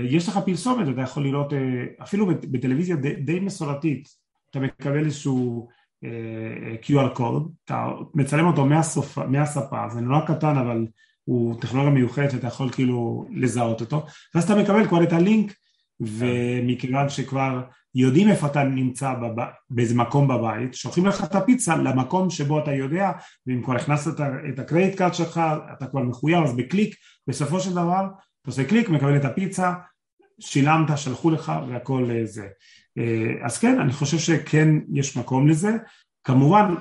יש 0.10 0.30
לך 0.30 0.40
פרסומת, 0.46 0.88
אתה 0.90 1.02
יכול 1.02 1.24
לראות, 1.24 1.54
אה, 1.54 1.86
אפילו 2.04 2.28
בטלוויזיה 2.28 2.96
די, 2.96 3.40
מסורתית, 3.40 4.08
אתה 4.50 4.60
מקבל 4.60 5.06
איזשהו 5.06 5.68
אה, 6.04 6.76
QR 6.84 7.16
קוד, 7.16 7.52
אתה 7.66 7.88
מצלם 8.14 8.48
אותו 8.48 8.66
מהסופ, 8.66 9.18
מהספה, 9.18 9.90
זה 9.90 10.02
נורא 10.02 10.26
קטן 10.26 10.58
אבל 10.58 10.88
הוא 11.24 11.62
טכנולוגיה 11.62 11.94
מיוחדת 11.94 12.32
שאתה 12.32 12.48
יכול 12.48 12.70
כאילו 12.72 13.28
לזהות 13.32 13.82
אותו, 13.82 14.06
ואז 14.36 14.44
אתה 14.44 14.56
מקבל 14.56 14.88
כבר 14.88 15.04
את 15.04 15.14
הלינק 15.14 15.54
ומכיוון 16.00 17.10
שכבר 17.10 17.62
יודעים 17.96 18.30
איפה 18.30 18.48
אתה 18.48 18.64
נמצא 18.64 19.14
בב... 19.14 19.44
באיזה 19.70 19.96
מקום 19.96 20.28
בבית, 20.28 20.74
שולחים 20.74 21.06
לך 21.06 21.24
את 21.24 21.36
הפיצה 21.36 21.76
למקום 21.76 22.30
שבו 22.30 22.60
אתה 22.60 22.74
יודע, 22.74 23.12
ואם 23.48 23.64
כבר 23.64 23.76
הכנסת 23.76 24.22
את 24.54 24.60
ה 24.60 24.65
credit 24.65 24.96
card 24.96 25.14
שלך, 25.14 25.42
אתה 25.78 25.88
כבר 25.88 26.04
מחויב, 26.04 26.44
אז 26.44 26.56
בקליק, 26.56 26.96
בסופו 27.28 27.60
של 27.60 27.72
דבר 27.72 28.08
אתה 28.44 28.52
עושה 28.52 28.64
קליק, 28.64 28.90
מקבל 28.90 29.18
את 29.18 29.26
הפיצה, 29.26 29.74
שילמת, 30.40 30.98
שלחו 30.98 31.30
לך 31.32 31.52
והכל 31.70 32.10
אה, 32.12 32.26
זה. 32.26 32.48
אה, 32.98 33.46
אז 33.46 33.58
כן, 33.58 33.80
אני 33.80 33.94
חושב 33.94 34.18
שכן 34.18 34.70
יש 34.94 35.18
מקום 35.18 35.48
לזה. 35.48 35.72
כמובן, 36.24 36.74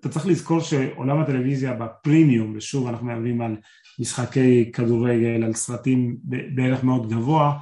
אתה 0.00 0.08
צריך 0.08 0.26
לזכור 0.26 0.60
שעולם 0.60 1.20
הטלוויזיה 1.20 1.72
בפרימיום, 1.72 2.54
ושוב 2.56 2.88
אנחנו 2.88 3.06
מדברים 3.06 3.40
על 3.40 3.56
משחקי 3.98 4.72
כדורגל, 4.72 5.44
על 5.44 5.54
סרטים 5.54 6.16
בערך 6.54 6.84
מאוד 6.84 7.10
גבוה, 7.10 7.58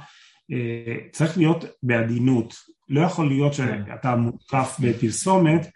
אה, 0.51 0.95
צריך 1.11 1.37
להיות 1.37 1.65
בעדינות. 1.83 2.53
לא 2.89 3.01
יכול 3.01 3.27
להיות 3.27 3.53
כן. 3.53 3.83
שאתה 3.87 4.15
מותקף 4.15 4.77
בפרסומת, 4.79 5.67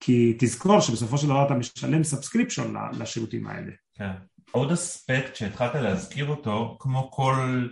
כי 0.00 0.36
תזכור 0.38 0.80
שבסופו 0.80 1.18
של 1.18 1.26
דבר 1.26 1.46
אתה 1.46 1.54
משלם 1.54 2.04
סאבסקריפשון 2.04 2.74
לשירותים 2.98 3.46
האלה. 3.46 3.72
כן. 3.94 4.12
עוד 4.52 4.72
אספקט 4.72 5.36
שהתחלת 5.36 5.74
להזכיר 5.74 6.26
אותו, 6.28 6.76
כמו 6.80 7.10
כל 7.10 7.68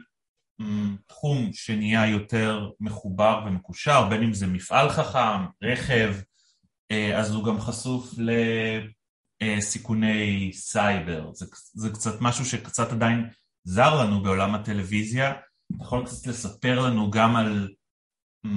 mm, 0.62 0.64
תחום 1.06 1.50
שנהיה 1.52 2.06
יותר 2.06 2.70
מחובר 2.80 3.42
ומקושר, 3.46 4.08
בין 4.08 4.22
אם 4.22 4.34
זה 4.34 4.46
מפעל 4.46 4.88
חכם, 4.88 5.46
רכב, 5.62 6.14
אה, 6.90 7.18
אז 7.18 7.34
הוא 7.34 7.44
גם 7.44 7.60
חשוף 7.60 8.14
לסיכוני 9.42 10.50
סייבר. 10.52 11.32
זה, 11.32 11.46
זה 11.74 11.90
קצת 11.90 12.20
משהו 12.20 12.44
שקצת 12.44 12.92
עדיין 12.92 13.28
זר 13.64 14.02
לנו 14.02 14.22
בעולם 14.22 14.54
הטלוויזיה. 14.54 15.30
אתה 15.30 15.84
יכול 15.84 16.06
קצת 16.06 16.26
לספר 16.26 16.80
לנו 16.80 17.10
גם 17.10 17.36
על 17.36 17.68
אמ, 18.46 18.48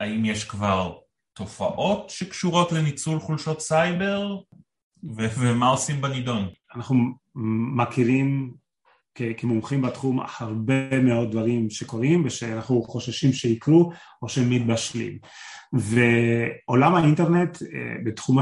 האם 0.00 0.24
יש 0.24 0.44
כבר 0.44 0.98
תופעות 1.36 2.10
שקשורות 2.10 2.72
לניצול 2.72 3.20
חולשות 3.20 3.60
סייבר, 3.60 4.36
ו- 5.16 5.40
ומה 5.40 5.68
עושים 5.68 6.00
בנידון? 6.00 6.48
אנחנו 6.76 6.94
מכירים 7.76 8.54
כמומחים 9.36 9.82
בתחום 9.82 10.20
הרבה 10.38 11.02
מאוד 11.02 11.30
דברים 11.30 11.70
שקורים 11.70 12.22
ושאנחנו 12.24 12.82
חוששים 12.82 13.32
שיקרו 13.32 13.92
או 14.22 14.28
שהם 14.28 14.50
מתבשלים 14.50 15.18
ועולם 15.72 16.94
האינטרנט 16.94 17.62
אה, 17.62 17.68
בתחום, 18.04 18.38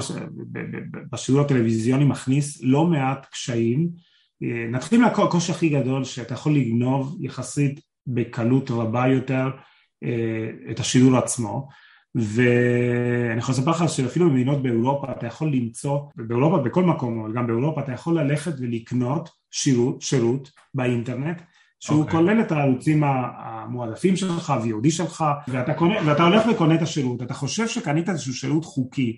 בשידור 1.13 1.41
הטלוויזיוני 1.41 2.05
מכניס 2.05 2.63
לא 2.63 2.87
מעט 2.87 3.27
קשיים. 3.31 3.89
אה, 4.43 4.67
נתחיל 4.71 5.01
מהקושי 5.01 5.53
הכי 5.53 5.69
גדול 5.69 6.05
שאתה 6.05 6.35
יכול 6.35 6.57
לגנוב 6.57 7.17
יחסית 7.21 7.81
בקלות 8.07 8.71
רבה 8.71 9.09
יותר 9.09 9.51
אה, 10.05 10.71
את 10.71 10.81
השידור 10.81 11.17
עצמו 11.17 11.69
ואני 12.15 13.39
יכול 13.39 13.53
לספר 13.53 13.71
לך 13.71 13.85
שאפילו 13.89 14.31
במדינות 14.31 14.63
באירופה 14.63 15.13
אתה 15.13 15.27
יכול 15.27 15.53
למצוא, 15.53 16.01
באירופה 16.17 16.59
בכל 16.59 16.85
מקום, 16.85 17.25
אבל 17.25 17.33
גם 17.33 17.47
באירופה 17.47 17.81
אתה 17.81 17.93
יכול 17.93 18.21
ללכת 18.21 18.53
ולקנות 18.59 19.31
שירות, 19.51 20.03
שירות 20.03 20.51
באינטרנט 20.75 21.43
שהוא 21.81 21.99
okay. 21.99 22.01
אוקיי. 22.01 22.19
כולל 22.21 22.41
את 22.41 22.53
הערוצים 22.53 23.05
המועדפים 23.05 24.17
שלך, 24.17 24.53
VOD 24.65 24.91
שלך, 24.91 25.25
ואתה, 25.49 25.75
קונה, 25.75 25.95
ואתה 26.07 26.23
הולך 26.23 26.43
וקונה 26.51 26.75
את 26.75 26.83
השירות, 26.83 27.23
אתה 27.23 27.35
חושב 27.35 27.69
שקנית 27.69 28.09
איזשהו 28.09 28.35
שירות 28.35 28.65
חוקי, 28.65 29.17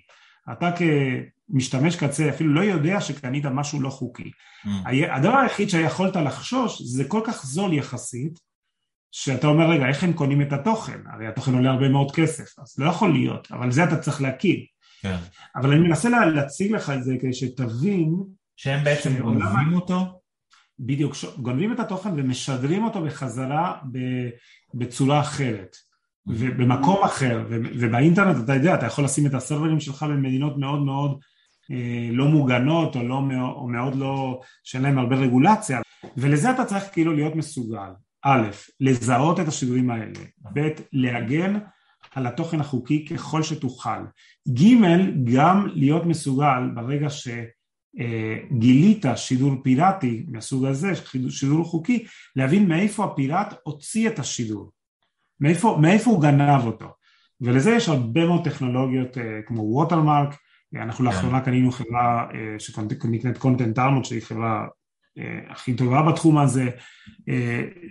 אתה 0.51 0.69
כמשתמש 0.71 1.95
קצה 1.95 2.29
אפילו 2.29 2.53
לא 2.53 2.61
יודע 2.61 3.01
שקנית 3.01 3.45
משהו 3.45 3.81
לא 3.81 3.89
חוקי. 3.89 4.31
Mm. 4.65 4.69
הדבר 5.09 5.37
היחיד 5.37 5.69
שיכולת 5.69 6.15
לחשוש 6.15 6.81
זה 6.81 7.03
כל 7.03 7.21
כך 7.23 7.45
זול 7.45 7.73
יחסית, 7.73 8.39
שאתה 9.11 9.47
אומר 9.47 9.69
רגע 9.69 9.87
איך 9.87 10.03
הם 10.03 10.13
קונים 10.13 10.41
את 10.41 10.53
התוכן, 10.53 10.99
הרי 11.13 11.27
התוכן 11.27 11.53
עולה 11.53 11.71
הרבה 11.71 11.89
מאוד 11.89 12.11
כסף, 12.11 12.59
אז 12.59 12.75
לא 12.79 12.89
יכול 12.89 13.13
להיות, 13.13 13.47
אבל 13.51 13.71
זה 13.71 13.83
אתה 13.83 13.97
צריך 13.97 14.21
להכיר. 14.21 14.59
כן. 15.01 15.17
אבל 15.55 15.71
אני 15.71 15.79
מנסה 15.79 16.09
להציג 16.09 16.71
לך 16.71 16.89
את 16.89 17.03
זה 17.03 17.15
כדי 17.21 17.33
שתבין 17.33 18.15
שהם 18.55 18.83
בעצם 18.83 19.21
גונבים 19.21 19.73
אותו? 19.73 20.19
בדיוק, 20.79 21.15
גונבים 21.37 21.73
את 21.73 21.79
התוכן 21.79 22.09
ומשדרים 22.15 22.83
אותו 22.83 23.01
בחזרה 23.01 23.77
בצורה 24.73 25.19
אחרת 25.19 25.75
ובמקום 26.27 27.03
אחר 27.03 27.45
ובאינטרנט 27.49 28.43
אתה 28.43 28.53
יודע 28.53 28.75
אתה 28.75 28.85
יכול 28.85 29.03
לשים 29.03 29.25
את 29.25 29.33
הסרברים 29.33 29.79
שלך 29.79 30.03
במדינות 30.03 30.57
מאוד 30.57 30.79
מאוד 30.79 31.19
אה, 31.71 32.09
לא 32.11 32.25
מוגנות 32.25 32.95
או, 32.95 33.03
לא, 33.03 33.21
או 33.55 33.67
מאוד 33.67 33.95
לא 33.95 34.41
שאין 34.63 34.83
להם 34.83 34.97
הרבה 34.97 35.15
רגולציה 35.15 35.81
ולזה 36.17 36.51
אתה 36.51 36.65
צריך 36.65 36.83
כאילו 36.91 37.13
להיות 37.13 37.35
מסוגל 37.35 37.89
א', 38.23 38.49
לזהות 38.79 39.39
את 39.39 39.47
השידורים 39.47 39.89
האלה, 39.89 40.19
ב', 40.53 40.67
להגן 40.93 41.59
על 42.15 42.27
התוכן 42.27 42.59
החוקי 42.59 43.05
ככל 43.05 43.43
שתוכל. 43.43 43.99
ג' 44.49 44.73
גם 45.33 45.67
להיות 45.73 46.05
מסוגל 46.05 46.69
ברגע 46.75 47.07
שגילית 47.99 49.05
שידור 49.15 49.53
פיראטי 49.63 50.25
מהסוג 50.27 50.65
הזה, 50.65 50.91
שידור 51.29 51.63
חוקי, 51.63 52.05
להבין 52.35 52.67
מאיפה 52.67 53.05
הפיראט 53.05 53.53
הוציא 53.63 54.09
את 54.09 54.19
השידור, 54.19 54.71
מאיפה, 55.39 55.77
מאיפה 55.81 56.11
הוא 56.11 56.21
גנב 56.21 56.65
אותו. 56.65 56.87
ולזה 57.41 57.71
יש 57.71 57.89
הרבה 57.89 58.25
מאוד 58.25 58.43
טכנולוגיות 58.43 59.17
כמו 59.45 59.61
ווטרמרק, 59.61 60.35
אנחנו 60.75 60.97
כן. 60.97 61.11
לאחרונה 61.11 61.41
קנינו 61.41 61.71
חברה 61.71 62.27
שנקראת 62.59 63.37
קונטנט 63.37 63.79
ארמוט 63.79 64.05
שהיא 64.05 64.21
חברה 64.21 64.67
הכי 65.49 65.73
טובה 65.73 66.01
בתחום 66.01 66.37
הזה, 66.37 66.69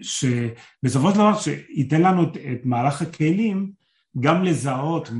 שבסופו 0.02 1.10
של 1.10 1.14
דבר 1.14 1.38
שייתן 1.38 2.02
לנו 2.02 2.22
את, 2.22 2.36
את 2.36 2.60
מערך 2.66 3.02
הכלים 3.02 3.70
גם 4.20 4.44
לזהות, 4.44 5.10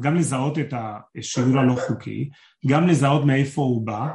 גם 0.00 0.14
לזהות 0.14 0.58
את 0.58 0.74
השיעור 0.76 1.58
הלא 1.58 1.76
חוקי, 1.86 2.30
גם 2.66 2.86
לזהות 2.86 3.24
מאיפה 3.24 3.62
הוא 3.62 3.86
בא, 3.86 4.08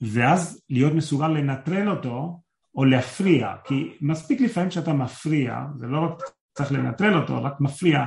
ואז 0.00 0.62
להיות 0.70 0.92
מסוגל 0.92 1.28
לנטרל 1.28 1.90
אותו 1.90 2.40
או 2.74 2.84
להפריע, 2.84 3.54
כי 3.64 3.96
מספיק 4.00 4.40
לפעמים 4.40 4.70
שאתה 4.70 4.92
מפריע, 4.92 5.58
זה 5.78 5.86
לא 5.86 5.98
רק 5.98 6.22
צריך 6.54 6.72
לנטרל 6.72 7.20
אותו, 7.20 7.44
רק 7.44 7.60
מפריע 7.60 8.04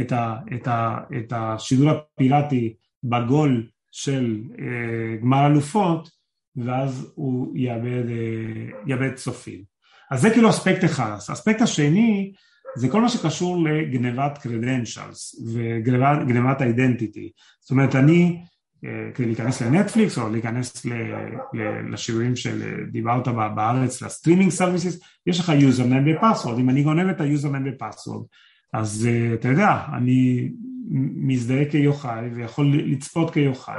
את, 0.00 0.12
ה, 0.12 0.36
את, 0.54 0.68
ה, 0.68 0.98
את 1.18 1.32
השידור 1.36 1.90
הפיראטי 1.90 2.74
בגול 3.04 3.66
של 3.92 4.42
אה, 4.58 5.16
גמר 5.20 5.46
אלופות, 5.46 6.10
ואז 6.64 7.12
הוא 7.14 7.56
יאבד, 7.56 8.10
אה, 8.10 8.78
יאבד 8.86 9.14
צופים. 9.14 9.62
אז 10.10 10.20
זה 10.20 10.30
כאילו 10.30 10.50
אספקט 10.50 10.84
אחד. 10.84 11.10
האספקט 11.10 11.62
השני 11.62 12.32
זה 12.76 12.88
כל 12.88 13.00
מה 13.00 13.08
שקשור 13.08 13.64
לגנבת 13.64 14.38
credentials 14.46 15.42
וגנבת 15.52 16.62
identity. 16.62 17.30
זאת 17.60 17.70
אומרת, 17.70 17.94
אני, 17.94 18.42
אה, 18.84 19.10
כדי 19.14 19.26
להיכנס 19.26 19.62
לנטפליקס 19.62 20.18
או 20.18 20.28
להיכנס 20.30 20.86
לשירותים 21.90 22.36
שדיברת 22.36 23.28
בארץ, 23.28 24.02
ל 24.02 24.07
streaming 24.07 24.50
services, 24.50 25.00
יש 25.26 25.40
לך 25.40 25.52
username 25.60 26.04
ו 26.16 26.20
password. 26.20 26.58
אם 26.58 26.70
אני 26.70 26.82
גונב 26.82 27.08
את 27.08 27.20
ה 27.20 27.25
username 27.25 27.64
ו 27.66 27.72
password, 27.72 28.22
אז 28.74 29.08
אה, 29.10 29.34
אתה 29.34 29.48
יודע, 29.48 29.78
אני 29.96 30.48
מזדהה 31.16 31.64
כיוחאי 31.70 32.28
ויכול 32.34 32.66
לצפות 32.76 33.30
כיוחאי. 33.30 33.74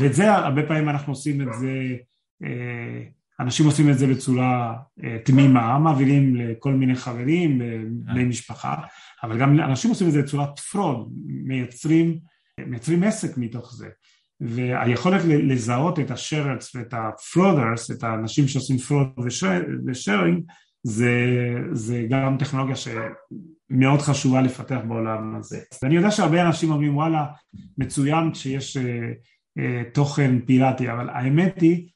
ואת 0.00 0.14
זה, 0.14 0.32
הרבה 0.32 0.62
פעמים 0.62 0.88
אנחנו 0.88 1.12
עושים 1.12 1.40
את 1.40 1.54
זה 1.60 1.68
אה, 1.68 1.96
אנשים 3.40 3.66
עושים 3.66 3.90
את 3.90 3.98
זה 3.98 4.06
בצורה 4.06 4.76
אה, 5.04 5.18
תמימה, 5.24 5.78
מעבירים 5.78 6.36
לכל 6.36 6.72
מיני 6.72 6.94
חברים, 6.94 7.62
בני 7.90 8.24
משפחה, 8.24 8.74
אבל 9.22 9.38
גם 9.38 9.60
אנשים 9.60 9.90
עושים 9.90 10.06
את 10.06 10.12
זה 10.12 10.22
בצורת 10.22 10.58
fraud, 10.58 11.12
מייצרים, 11.26 12.18
מייצרים 12.66 13.02
עסק 13.02 13.38
מתוך 13.38 13.74
זה. 13.74 13.88
והיכולת 14.40 15.20
לזהות 15.24 15.98
את 15.98 16.10
ה 16.10 16.18
sharers 16.18 16.74
ואת 16.74 16.94
ה 16.94 17.04
frauders, 17.04 17.90
את 17.90 18.04
האנשים 18.04 18.48
שעושים 18.48 18.78
fraud 18.78 19.08
ו 19.86 19.92
sharing, 19.92 20.42
זה, 20.82 21.26
זה 21.72 22.06
גם 22.10 22.36
טכנולוגיה 22.38 22.76
שמאוד 22.76 24.00
חשובה 24.00 24.42
לפתח 24.42 24.78
בעולם 24.88 25.36
הזה. 25.36 25.58
ואני 25.82 25.96
יודע 25.96 26.10
שהרבה 26.10 26.42
אנשים 26.42 26.70
אומרים 26.70 26.96
וואלה 26.96 27.26
מצוין 27.78 28.34
שיש 28.34 28.76
אה, 28.76 28.82
אה, 29.58 29.82
תוכן 29.94 30.40
פיראטי, 30.46 30.92
אבל 30.92 31.08
האמת 31.10 31.60
היא 31.60 31.88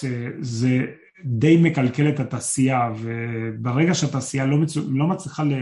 שזה 0.00 0.86
די 1.24 1.56
מקלקל 1.62 2.08
את 2.08 2.20
התעשייה 2.20 2.90
וברגע 2.98 3.94
שהתעשייה 3.94 4.46
לא, 4.46 4.56
מצו, 4.56 4.80
לא 4.90 5.06
מצליחה 5.06 5.44
ל, 5.44 5.52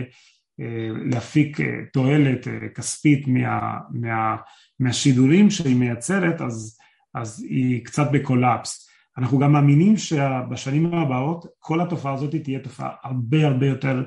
אה, 0.61 0.89
להפיק 1.11 1.61
אה, 1.61 1.67
תועלת 1.93 2.49
אה, 2.49 2.69
כספית 2.75 3.29
מה, 3.29 3.79
מה, 3.91 4.37
מהשידורים 4.81 5.51
שהיא 5.51 5.77
מייצרת 5.77 6.41
אז, 6.41 6.79
אז 7.15 7.47
היא 7.49 7.85
קצת 7.85 8.07
בקולאפס. 8.13 8.89
אנחנו 9.19 9.39
גם 9.39 9.53
מאמינים 9.53 9.97
שבשנים 9.97 10.95
הבאות 10.95 11.47
כל 11.59 11.81
התופעה 11.81 12.15
הזאת 12.15 12.35
תהיה 12.43 12.59
תופעה 12.59 12.91
הרבה 13.03 13.47
הרבה 13.47 13.67
יותר 13.67 14.05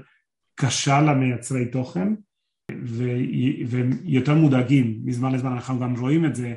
קשה 0.55 1.01
למייצרי 1.01 1.65
תוכן 1.65 2.13
ויותר 4.05 4.35
מודאגים 4.35 4.99
מזמן 5.05 5.31
לזמן 5.31 5.51
אנחנו 5.51 5.79
גם 5.79 5.95
רואים 5.95 6.25
את 6.25 6.35
זה 6.35 6.53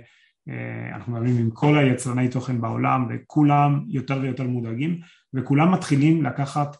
אנחנו 0.94 1.12
מדברים 1.12 1.36
עם 1.38 1.50
כל 1.50 1.78
היצרני 1.78 2.28
תוכן 2.28 2.60
בעולם 2.60 3.06
וכולם 3.10 3.84
יותר 3.88 4.18
ויותר 4.22 4.46
מודאגים 4.46 5.00
וכולם 5.34 5.72
מתחילים 5.72 6.22
לקחת 6.22 6.76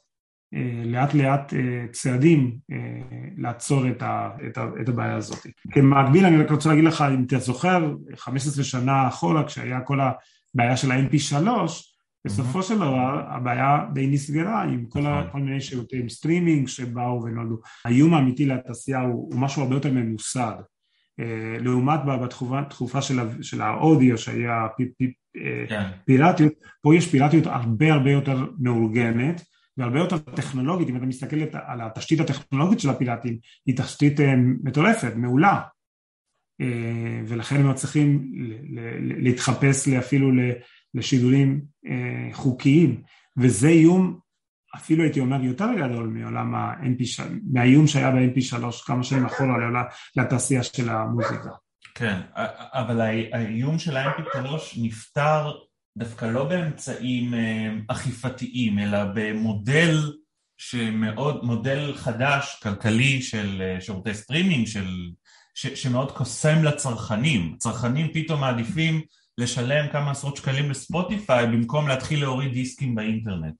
אה, 0.54 0.82
לאט 0.84 1.14
לאט 1.14 1.54
אה, 1.54 1.86
צעדים 1.92 2.58
לעצור 3.36 3.88
את, 3.88 4.02
ה, 4.02 4.30
את, 4.46 4.58
ה, 4.58 4.66
את 4.82 4.88
הבעיה 4.88 5.16
הזאת. 5.16 5.46
במקביל 5.72 6.26
אני 6.26 6.36
רק 6.36 6.50
רוצה 6.50 6.68
להגיד 6.68 6.84
לך 6.84 7.04
אם 7.14 7.24
אתה 7.26 7.38
זוכר 7.38 7.94
15 8.16 8.64
שנה 8.64 9.08
אחורה 9.08 9.44
כשהיה 9.44 9.80
כל 9.80 9.98
הבעיה 10.00 10.76
של 10.76 10.90
ה-MP3 10.90 11.48
בסופו 12.24 12.62
של 12.62 12.76
דבר 12.76 13.22
הבעיה 13.28 13.78
די 13.92 14.06
נסגרה 14.06 14.62
עם 14.62 14.86
כל, 14.88 15.00
נכון. 15.00 15.30
כל 15.32 15.38
מיני 15.38 15.60
שירותי 15.60 16.08
סטרימינג 16.08 16.68
שבאו 16.68 17.22
ונולדו. 17.24 17.56
האיום 17.84 18.14
האמיתי 18.14 18.46
לתעשייה 18.46 19.00
הוא, 19.00 19.28
הוא 19.32 19.40
משהו 19.40 19.62
הרבה 19.62 19.74
יותר 19.74 19.92
ממוסד 19.92 20.54
אה, 20.58 20.62
לעומת 21.60 22.00
בתקופה 22.04 23.02
של, 23.02 23.18
של 23.42 23.60
האודיו 23.60 24.18
שהיה 24.18 24.66
אה, 25.36 25.64
כן. 25.68 25.82
פיראטיות, 26.04 26.52
פה 26.82 26.96
יש 26.96 27.08
פיראטיות 27.10 27.46
הרבה 27.46 27.92
הרבה 27.92 28.10
יותר 28.10 28.46
מאורגנת 28.58 29.44
והרבה 29.76 29.98
יותר 29.98 30.18
טכנולוגית, 30.18 30.88
אם 30.88 30.96
אתה 30.96 31.06
מסתכל 31.06 31.36
על 31.52 31.80
התשתית 31.80 32.20
הטכנולוגית 32.20 32.80
של 32.80 32.90
הפיראטים, 32.90 33.38
היא 33.66 33.76
תשתית 33.76 34.20
אה, 34.20 34.34
מטורפת, 34.62 35.12
מעולה. 35.16 35.60
ולכן 37.26 37.56
הם 37.56 37.74
צריכים 37.74 38.32
להתחפש 39.00 39.88
אפילו 39.88 40.30
לשידורים 40.94 41.60
חוקיים. 42.32 43.02
וזה 43.36 43.68
איום 43.68 44.18
אפילו 44.76 45.02
הייתי 45.02 45.20
אומר 45.20 45.42
יותר 45.42 45.66
גדול 45.78 46.06
מעולם 46.06 46.54
ה-MP3, 46.54 47.22
מהאיום 47.52 47.86
שהיה 47.86 48.10
ב-MP3 48.10 48.86
כמה 48.86 49.02
שנים 49.02 49.26
אחורה 49.26 49.56
לתעשייה 50.16 50.62
של 50.62 50.88
המוזיקה. 50.88 51.50
כן, 51.94 52.20
אבל 52.72 53.00
האיום 53.32 53.78
של 53.78 53.96
ה-MP3 53.96 54.38
נפתר 54.76 55.50
דווקא 55.98 56.24
לא 56.24 56.44
באמצעים 56.44 57.34
אה, 57.34 57.70
אכיפתיים, 57.88 58.78
אלא 58.78 58.98
במודל 59.14 60.12
שמאוד, 60.56 61.44
מודל 61.44 61.94
חדש, 61.96 62.60
כלכלי 62.62 63.22
של 63.22 63.62
אה, 63.62 63.80
שירותי 63.80 64.14
סטרימינג, 64.14 64.66
של, 64.66 64.88
ש, 65.54 65.66
שמאוד 65.66 66.12
קוסם 66.12 66.64
לצרכנים. 66.64 67.56
צרכנים 67.58 68.08
פתאום 68.14 68.40
מעדיפים 68.40 69.00
לשלם 69.38 69.88
כמה 69.92 70.10
עשרות 70.10 70.36
שקלים 70.36 70.70
לספוטיפיי 70.70 71.46
במקום 71.46 71.88
להתחיל 71.88 72.20
להוריד 72.20 72.52
דיסקים 72.52 72.94
באינטרנט. 72.94 73.54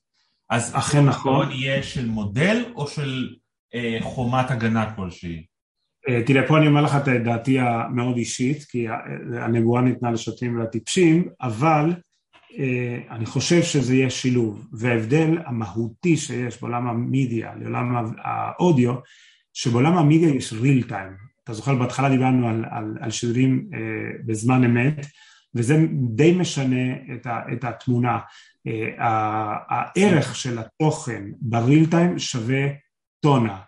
אז 0.50 0.76
אכן 0.76 1.04
נכון. 1.04 1.50
יהיה 1.50 1.82
של 1.82 2.06
מודל 2.06 2.64
או 2.74 2.86
של 2.86 3.28
אה, 3.74 3.98
חומת 4.00 4.50
הגנה 4.50 4.94
כלשהי? 4.94 5.44
אה, 6.08 6.22
תראה, 6.26 6.48
פה 6.48 6.58
אני 6.58 6.66
אומר 6.66 6.82
לך 6.82 6.96
את 6.96 7.08
דעתי 7.24 7.58
המאוד 7.58 8.16
אישית, 8.16 8.64
כי 8.64 8.86
הנבואה 9.42 9.82
ניתנה 9.82 10.10
לשוטים 10.10 10.56
ולטיפשים, 10.56 11.28
אבל 11.40 11.92
אה, 12.58 12.98
אני 13.10 13.26
חושב 13.26 13.62
שזה 13.62 13.94
יהיה 13.94 14.10
שילוב, 14.10 14.68
וההבדל 14.72 15.38
המהותי 15.46 16.16
שיש 16.16 16.60
בעולם 16.60 16.88
המדיה 16.88 17.54
לעולם 17.54 18.12
האודיו, 18.24 18.94
שבעולם 19.52 19.98
המדיה 19.98 20.34
יש 20.34 20.52
real 20.52 20.90
time. 20.90 21.30
אתה 21.44 21.52
זוכר, 21.52 21.74
בהתחלה 21.74 22.08
דיברנו 22.08 22.48
על, 22.48 22.64
על, 22.70 22.96
על 23.00 23.10
שידורים 23.10 23.68
אה, 23.74 23.78
בזמן 24.26 24.64
אמת, 24.64 25.06
וזה 25.54 25.86
די 26.14 26.32
משנה 26.32 26.92
את, 27.14 27.26
ה, 27.26 27.40
את 27.52 27.64
התמונה. 27.64 28.18
אה, 28.66 29.06
הערך 29.68 30.36
של 30.36 30.58
התוכן 30.58 31.24
בריל 31.40 31.90
טיים 31.90 32.18
שווה 32.18 32.66
טונה. 33.20 33.60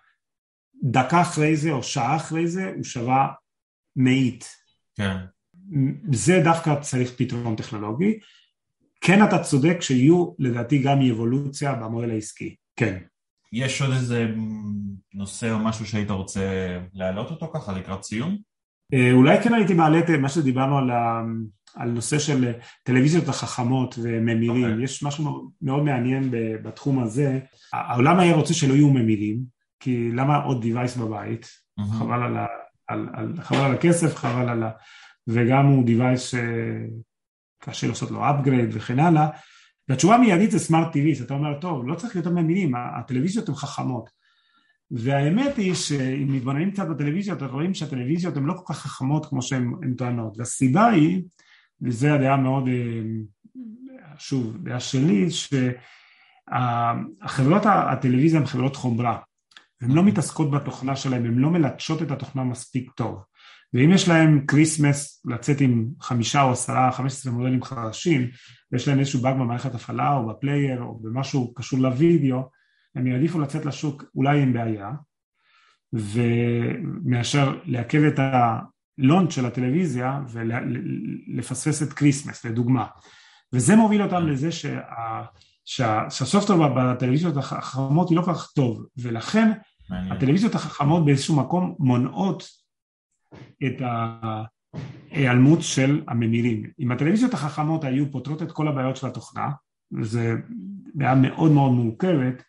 דקה 0.84 1.22
אחרי 1.22 1.56
זה 1.56 1.70
או 1.70 1.82
שעה 1.82 2.16
אחרי 2.16 2.48
זה 2.48 2.72
הוא 2.76 2.84
שווה 2.84 3.28
מאית. 3.96 4.44
כן. 4.94 5.16
זה 6.12 6.40
דווקא 6.44 6.80
צריך 6.80 7.10
פתרון 7.16 7.56
טכנולוגי. 7.56 8.18
כן 9.00 9.24
אתה 9.24 9.38
צודק 9.38 9.76
שיהיו 9.80 10.34
לדעתי 10.38 10.82
גם 10.82 10.98
אבולוציה 11.10 11.74
במודל 11.74 12.10
העסקי, 12.10 12.54
כן. 12.76 12.98
יש 13.52 13.82
עוד 13.82 13.90
איזה 13.92 14.26
נושא 15.14 15.52
או 15.52 15.58
משהו 15.58 15.86
שהיית 15.86 16.10
רוצה 16.10 16.78
להעלות 16.94 17.30
אותו 17.30 17.50
ככה 17.54 17.72
לקראת 17.72 18.02
סיום? 18.04 18.38
אה, 18.94 19.12
אולי 19.12 19.42
כן 19.42 19.54
הייתי 19.54 19.74
מעלה 19.74 19.98
את 19.98 20.04
מה 20.20 20.28
שדיברנו 20.28 20.78
על 20.78 20.90
על 21.74 21.90
נושא 21.90 22.18
של 22.18 22.52
טלוויזיות 22.82 23.28
החכמות 23.28 23.94
וממירים, 24.02 24.64
okay. 24.64 24.70
אוקיי. 24.70 24.84
יש 24.84 25.02
משהו 25.02 25.50
מאוד 25.62 25.82
מעניין 25.82 26.28
בתחום 26.62 27.02
הזה, 27.02 27.38
העולם 27.72 28.20
היה 28.20 28.34
רוצה 28.34 28.54
שלא 28.54 28.74
יהיו 28.74 28.90
ממירים, 28.90 29.38
כי 29.80 30.10
למה 30.12 30.36
עוד 30.36 30.64
device 30.64 31.00
בבית, 31.00 31.46
mm-hmm. 31.46 31.82
חבל, 31.98 32.22
על 32.22 32.36
ה, 32.36 32.46
על, 32.88 33.08
על, 33.12 33.32
חבל 33.40 33.58
על 33.58 33.74
הכסף, 33.74 34.16
חבל 34.16 34.48
על 34.48 34.62
ה... 34.62 34.70
וגם 35.28 35.66
הוא 35.66 35.84
device 35.86 36.36
שקשה 37.62 37.86
לעשות 37.86 38.10
לו 38.10 38.24
upgrade 38.24 38.70
וכן 38.72 38.98
הלאה, 38.98 39.28
והתשובה 39.88 40.14
המיידית 40.14 40.50
זה 40.50 40.58
סמארט 40.58 40.96
TV, 40.96 41.22
אתה 41.22 41.34
אומר, 41.34 41.60
טוב, 41.60 41.88
לא 41.88 41.94
צריך 41.94 42.16
יותר 42.16 42.30
ממירים, 42.30 42.74
הטלוויזיות 42.74 43.48
הן 43.48 43.54
חכמות. 43.54 44.10
והאמת 44.90 45.56
היא 45.56 45.74
שאם 45.74 46.32
מתבוננים 46.32 46.70
קצת 46.70 46.86
בטלוויזיות, 46.88 47.42
אנחנו 47.42 47.56
רואים 47.56 47.74
שהטלוויזיות 47.74 48.36
הן 48.36 48.44
לא 48.44 48.54
כל 48.54 48.74
כך 48.74 48.78
חכמות 48.78 49.26
כמו 49.26 49.42
שהן 49.42 49.94
טוענות, 49.98 50.38
והסיבה 50.38 50.86
היא, 50.86 51.22
וזו 51.82 52.08
הדעה 52.08 52.36
מאוד, 52.36 52.68
אה, 52.68 53.02
שוב, 54.18 54.56
דעה 54.64 54.80
שלי, 54.80 55.26
שהחברות 56.50 57.62
הטלוויזיה 57.66 58.40
הן 58.40 58.46
חברות 58.46 58.76
חומרה, 58.76 59.18
הן 59.80 59.90
לא 59.90 60.04
מתעסקות 60.04 60.50
בתוכנה 60.50 60.96
שלהן, 60.96 61.26
הן 61.26 61.38
לא 61.38 61.50
מלטשות 61.50 62.02
את 62.02 62.10
התוכנה 62.10 62.44
מספיק 62.44 62.90
טוב. 62.90 63.22
ואם 63.74 63.90
יש 63.90 64.08
להם 64.08 64.46
Christmas 64.46 65.22
לצאת 65.26 65.60
עם 65.60 65.88
חמישה 66.00 66.42
או 66.42 66.52
עשרה, 66.52 66.92
חמש 66.92 67.12
עשרה 67.12 67.32
מודלים 67.32 67.62
חדשים, 67.62 68.30
ויש 68.72 68.88
להם 68.88 68.98
איזשהו 68.98 69.20
באג 69.20 69.34
במערכת 69.34 69.74
הפעלה 69.74 70.16
או 70.16 70.28
ב 70.28 70.36
player 70.36 70.82
או 70.82 70.98
במשהו 71.02 71.54
קשור 71.54 71.78
לוידאו, 71.78 72.42
הם 72.94 73.06
יעדיפו 73.06 73.40
לצאת 73.40 73.64
לשוק 73.64 74.04
אולי 74.14 74.42
עם 74.42 74.52
בעיה, 74.52 74.90
ומאשר 75.92 77.58
לעכב 77.64 78.02
את 78.02 78.18
ה 78.98 79.03
launch 79.03 79.32
של 79.32 79.46
הטלוויזיה 79.46 80.20
ולפספס 80.28 81.82
את 81.82 81.92
Christmas, 81.92 82.44
לדוגמה. 82.44 82.86
וזה 83.52 83.76
מוביל 83.76 84.02
אותם 84.02 84.26
לזה 84.26 84.52
שה... 84.52 84.80
שה... 85.64 86.10
שה 86.10 86.26
software 86.26 86.68
בטלוויזיות 86.68 87.36
החכמות 87.36 88.08
היא 88.08 88.16
לא 88.16 88.22
כל 88.22 88.34
כך 88.34 88.52
טוב, 88.54 88.86
ולכן 88.96 89.52
מעניין. 89.90 90.12
הטלוויזיות 90.12 90.54
החכמות 90.54 91.04
באיזשהו 91.04 91.36
מקום 91.36 91.74
מונעות 91.78 92.48
את 93.66 93.82
ההיעלמות 95.10 95.62
של 95.62 96.02
הממירים. 96.08 96.70
אם 96.80 96.92
הטלוויזיות 96.92 97.34
החכמות 97.34 97.84
היו 97.84 98.12
פותרות 98.12 98.42
את 98.42 98.52
כל 98.52 98.68
הבעיות 98.68 98.96
של 98.96 99.06
התוכנה, 99.06 99.50
וזו 99.92 100.20
בעיה 100.94 101.14
מאוד 101.14 101.52
מאוד 101.52 101.72
מורכבת, 101.72 102.42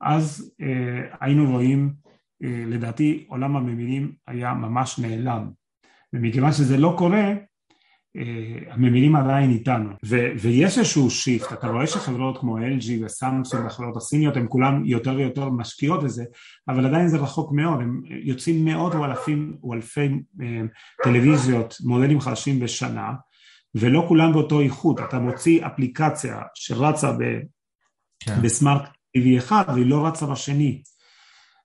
אז 0.00 0.54
אה, 0.62 1.16
היינו 1.20 1.50
רואים, 1.50 1.94
אה, 2.44 2.64
לדעתי 2.66 3.26
עולם 3.28 3.56
הממירים 3.56 4.14
היה 4.26 4.54
ממש 4.54 4.98
נעלם. 4.98 5.50
ומכיוון 6.12 6.52
שזה 6.52 6.76
לא 6.76 6.94
קורה, 6.98 7.32
אה, 8.16 8.72
הממירים 8.74 9.16
עדיין 9.16 9.50
איתנו, 9.50 9.90
ו- 10.04 10.32
ויש 10.40 10.78
איזשהו 10.78 11.10
שיפט, 11.10 11.52
אתה 11.52 11.66
רואה 11.66 11.86
שחברות 11.86 12.38
כמו 12.38 12.58
LG 12.58 13.04
וסמסונג 13.04 13.64
והחברות 13.64 13.96
הסיניות 13.96 14.36
הן 14.36 14.46
כולן 14.48 14.82
יותר 14.84 15.14
ויותר 15.16 15.48
משקיעות 15.48 16.02
בזה, 16.02 16.24
אבל 16.68 16.86
עדיין 16.86 17.08
זה 17.08 17.18
רחוק 17.18 17.52
מאוד, 17.52 17.80
הם 17.80 18.02
יוצאים 18.06 18.64
מאות 18.64 18.94
או 18.94 19.04
אלפים 19.04 19.56
או 19.62 19.74
אלפי 19.74 20.08
אה, 20.42 20.60
טלוויזיות, 21.02 21.76
מודלים 21.84 22.20
חדשים 22.20 22.60
בשנה, 22.60 23.12
ולא 23.74 24.04
כולם 24.08 24.32
באותו 24.32 24.60
איכות, 24.60 25.00
אתה 25.00 25.18
מוציא 25.18 25.66
אפליקציה 25.66 26.40
שרצה 26.54 27.12
ב- 27.12 27.40
כן. 28.20 28.42
בסמארט 28.42 28.82
TV 29.16 29.38
אחד 29.38 29.64
והיא 29.68 29.86
לא 29.86 30.06
רצה 30.06 30.26
בשני, 30.26 30.82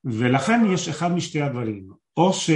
ולכן 0.06 0.66
יש 0.74 0.89
אחד 0.89 1.12
משתי 1.12 1.41
הדברים, 1.41 1.88
או 2.18 2.34
ש... 2.34 2.50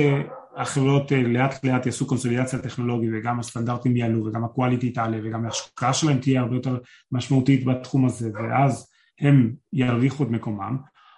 החברות 0.56 1.12
אה, 1.12 1.24
לאט 1.24 1.66
לאט 1.66 1.86
יעשו 1.86 2.08
קונסולידציה 2.08 2.60
טכנולוגית 2.60 3.10
וגם 3.14 3.40
הסטנדרטים 3.40 3.98
יעלו 3.98 4.26
וגם 4.26 4.44
הקואליטי 4.44 4.90
תעלה 4.90 5.18
וגם 5.24 5.46
ההשקעה 5.46 5.94
שלהם 5.94 6.18
תהיה 6.20 6.42
הרבה 6.42 6.56
יותר 6.56 6.78
משמעותית 7.12 7.66
בתחום 7.66 8.06
הזה 8.06 8.32
ואז 8.34 8.92
הם 9.20 9.54
ירוויחו 9.74 10.24
את 10.24 10.30
מקומם. 10.30 10.78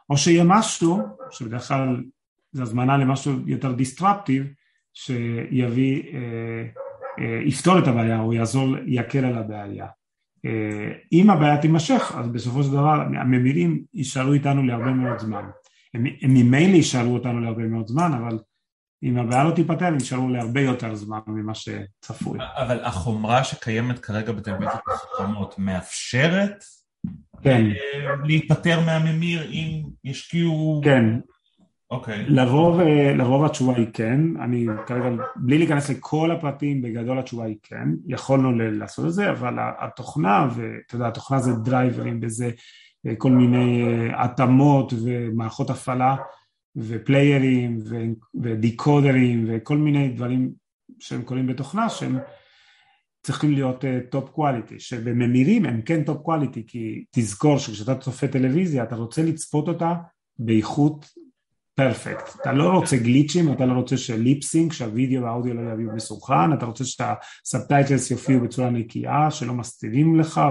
או 0.10 0.18
שיהיה 0.18 0.44
משהו 0.44 1.00
שבדרך 1.32 1.68
כלל 1.68 2.04
זה 2.52 2.62
הזמנה 2.62 2.98
למשהו 2.98 3.34
יותר 3.46 3.72
דיסטרפטיב 3.72 4.44
שיביא, 4.94 6.04
אה, 6.14 6.66
אה, 7.20 7.42
יפתור 7.46 7.80
את 7.80 7.88
הבעיה 7.88 8.20
או 8.20 8.34
יעזור, 8.34 8.78
יקל 8.86 9.26
על 9.26 9.38
הבעיה. 9.38 9.88
אה, 10.46 10.92
אם 11.12 11.30
הבעיה 11.30 11.58
תימשך 11.58 12.12
אז 12.18 12.28
בסופו 12.28 12.64
של 12.64 12.72
דבר 12.72 13.02
הממירים 13.22 13.84
יישארו 13.94 14.34
איתנו 14.34 14.64
להרבה 14.64 14.92
מאוד 14.92 15.20
זמן. 15.20 15.46
הם, 15.94 16.04
ממילא 16.22 16.76
יישארו 16.76 17.14
אותנו 17.14 17.40
להרבה 17.40 17.68
מאוד 17.68 17.88
זמן 17.88 18.12
אבל 18.14 18.40
אם 19.04 19.18
הבעיה 19.18 19.44
לא 19.44 19.52
תיפתר, 19.52 19.90
נשארו 19.90 20.30
להרבה 20.30 20.62
יותר 20.62 20.96
זמן 20.96 21.20
ממה 21.28 21.54
שצפוי. 21.56 22.40
אבל 22.58 22.80
החומרה 22.84 23.44
שקיימת 23.44 24.00
כרגע 24.00 24.32
בטלוויזיות 24.32 24.82
החכמות 24.88 25.56
מאפשרת 25.58 26.64
כן. 27.42 27.66
אה, 27.66 28.16
להיפטר 28.24 28.80
מהממיר 28.86 29.52
אם 29.52 29.84
ישקיעו... 30.04 30.82
כן. 30.84 31.06
אוקיי. 31.92 32.26
לרוב, 32.28 32.80
אה, 32.80 33.14
לרוב 33.16 33.46
התשובה 33.46 33.76
היא 33.78 33.88
כן, 33.94 34.22
אני 34.44 34.68
כרגע, 34.88 35.10
בלי 35.36 35.58
להיכנס 35.58 35.90
לכל 35.90 36.32
הפרטים, 36.32 36.82
בגדול 36.82 37.20
התשובה 37.20 37.46
היא 37.46 37.56
כן, 37.64 37.88
יכולנו 38.08 38.52
לעשות 38.52 39.06
את 39.06 39.14
זה, 39.14 39.30
אבל 39.30 39.56
התוכנה, 39.80 40.48
ואתה 40.56 40.96
יודע, 40.96 41.08
התוכנה 41.08 41.40
זה 41.40 41.54
דרייברים 41.54 42.20
וזה 42.22 42.52
אה, 43.08 43.16
כל 43.18 43.32
מיני 43.32 43.86
התאמות 44.14 44.94
ומערכות 45.04 45.70
הפעלה, 45.70 46.16
ופליירים 46.76 47.80
ודיקודרים 48.42 49.46
וכל 49.50 49.78
מיני 49.78 50.10
דברים 50.10 50.52
שהם 51.00 51.22
קוראים 51.22 51.48
בתוכנה 51.48 51.90
שהם 51.90 52.18
צריכים 53.24 53.52
להיות 53.52 53.86
top 54.10 54.30
אה, 54.30 54.32
quality, 54.32 54.80
שבממירים 54.80 55.66
הם 55.66 55.82
כן 55.82 56.04
top 56.04 56.22
quality 56.22 56.64
כי 56.68 57.06
תזכור 57.12 57.58
שכשאתה 57.58 57.96
צופה 57.96 58.28
טלוויזיה 58.28 58.84
אתה 58.84 58.96
רוצה 58.96 59.24
לצפות 59.24 59.68
אותה 59.68 59.94
באיכות 60.40 61.06
perfect, 61.76 62.36
אתה 62.42 62.54
לא 62.54 62.70
רוצה 62.70 62.98
גליצ'ים, 62.98 63.54
אתה 63.54 63.66
לא 63.66 63.74
רוצה 63.74 63.98
ש 63.98 64.12
lip 64.12 64.35
sync, 64.35 64.72
שהווידאו 64.72 65.22
והאודיו 65.22 65.54
לא 65.54 65.72
יהיו 65.72 65.96
מסונכרנים, 65.96 66.54
אתה 66.54 66.66
רוצה 66.66 66.84
שה 66.86 67.17
subtitles 67.17 68.12
יופיעו 68.12 68.42
בצורה 68.42 68.70
נקייה, 68.70 69.32
שלא 69.32 69.54
מסתירים 69.54 70.20
לך 70.20 70.42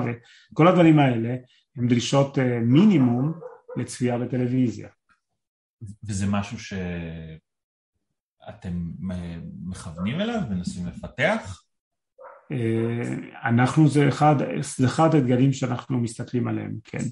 וכל 0.53 0.68
הדברים 0.68 0.99
האלה 0.99 1.35
הם 1.77 1.89
דרישות 1.89 2.39
אה, 2.38 2.40
מינימום 2.62 3.33
לצפייה 3.77 4.18
בטלוויזיה. 4.18 4.89
וזה 6.05 6.26
משהו 6.26 6.59
שאתם 6.59 7.72
מכוונים 9.64 10.20
אליו, 10.20 10.41
מנסים 10.51 10.87
לפתח? 10.87 11.62
אנחנו, 13.45 13.89
זה 13.89 14.09
אחד, 14.09 14.35
זה 14.78 14.87
אחד 14.87 15.14
האתגרים 15.14 15.53
שאנחנו 15.53 16.01
מסתכלים 16.01 16.49
עליהם, 16.49 16.78
כן. 16.85 17.05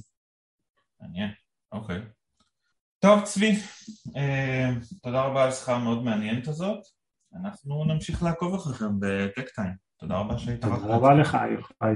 מעניין, 1.01 1.31
אוקיי. 1.73 2.01
טוב, 2.99 3.23
צבי, 3.25 3.57
אה, 4.17 4.71
תודה 5.03 5.23
רבה 5.23 5.43
על 5.43 5.49
השיחה 5.49 5.77
המאוד 5.77 6.05
מעניינת 6.05 6.49
הזאת. 6.49 6.81
אנחנו 7.41 7.85
נמשיך 7.85 8.23
לעקוב 8.23 8.55
אחריכם 8.55 9.01
ב 9.01 9.49
TechTime. 9.49 9.75
תודה 9.99 10.19
רבה 10.19 10.39
שהיית. 10.39 10.61
תודה 10.61 10.77
רבה 10.77 11.15
לך, 11.15 11.39
יוחאי. 11.53 11.95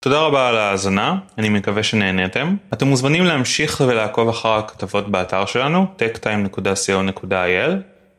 תודה 0.00 0.20
רבה 0.20 0.48
על 0.48 0.56
ההאזנה, 0.56 1.18
אני 1.38 1.48
מקווה 1.48 1.82
שנהניתם. 1.82 2.56
אתם 2.72 2.86
מוזמנים 2.86 3.24
להמשיך 3.24 3.82
ולעקוב 3.86 4.28
אחר 4.28 4.52
הכתבות 4.52 5.08
באתר 5.08 5.46
שלנו, 5.46 5.86
techtime.co.il, 5.98 7.70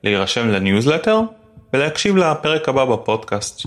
להירשם 0.04 0.50
לניוזלטר 0.50 1.20
ולהקשיב 1.74 2.18
לפרק 2.18 2.70
הבא 2.70 2.86
בפודקאסט. 2.86 3.66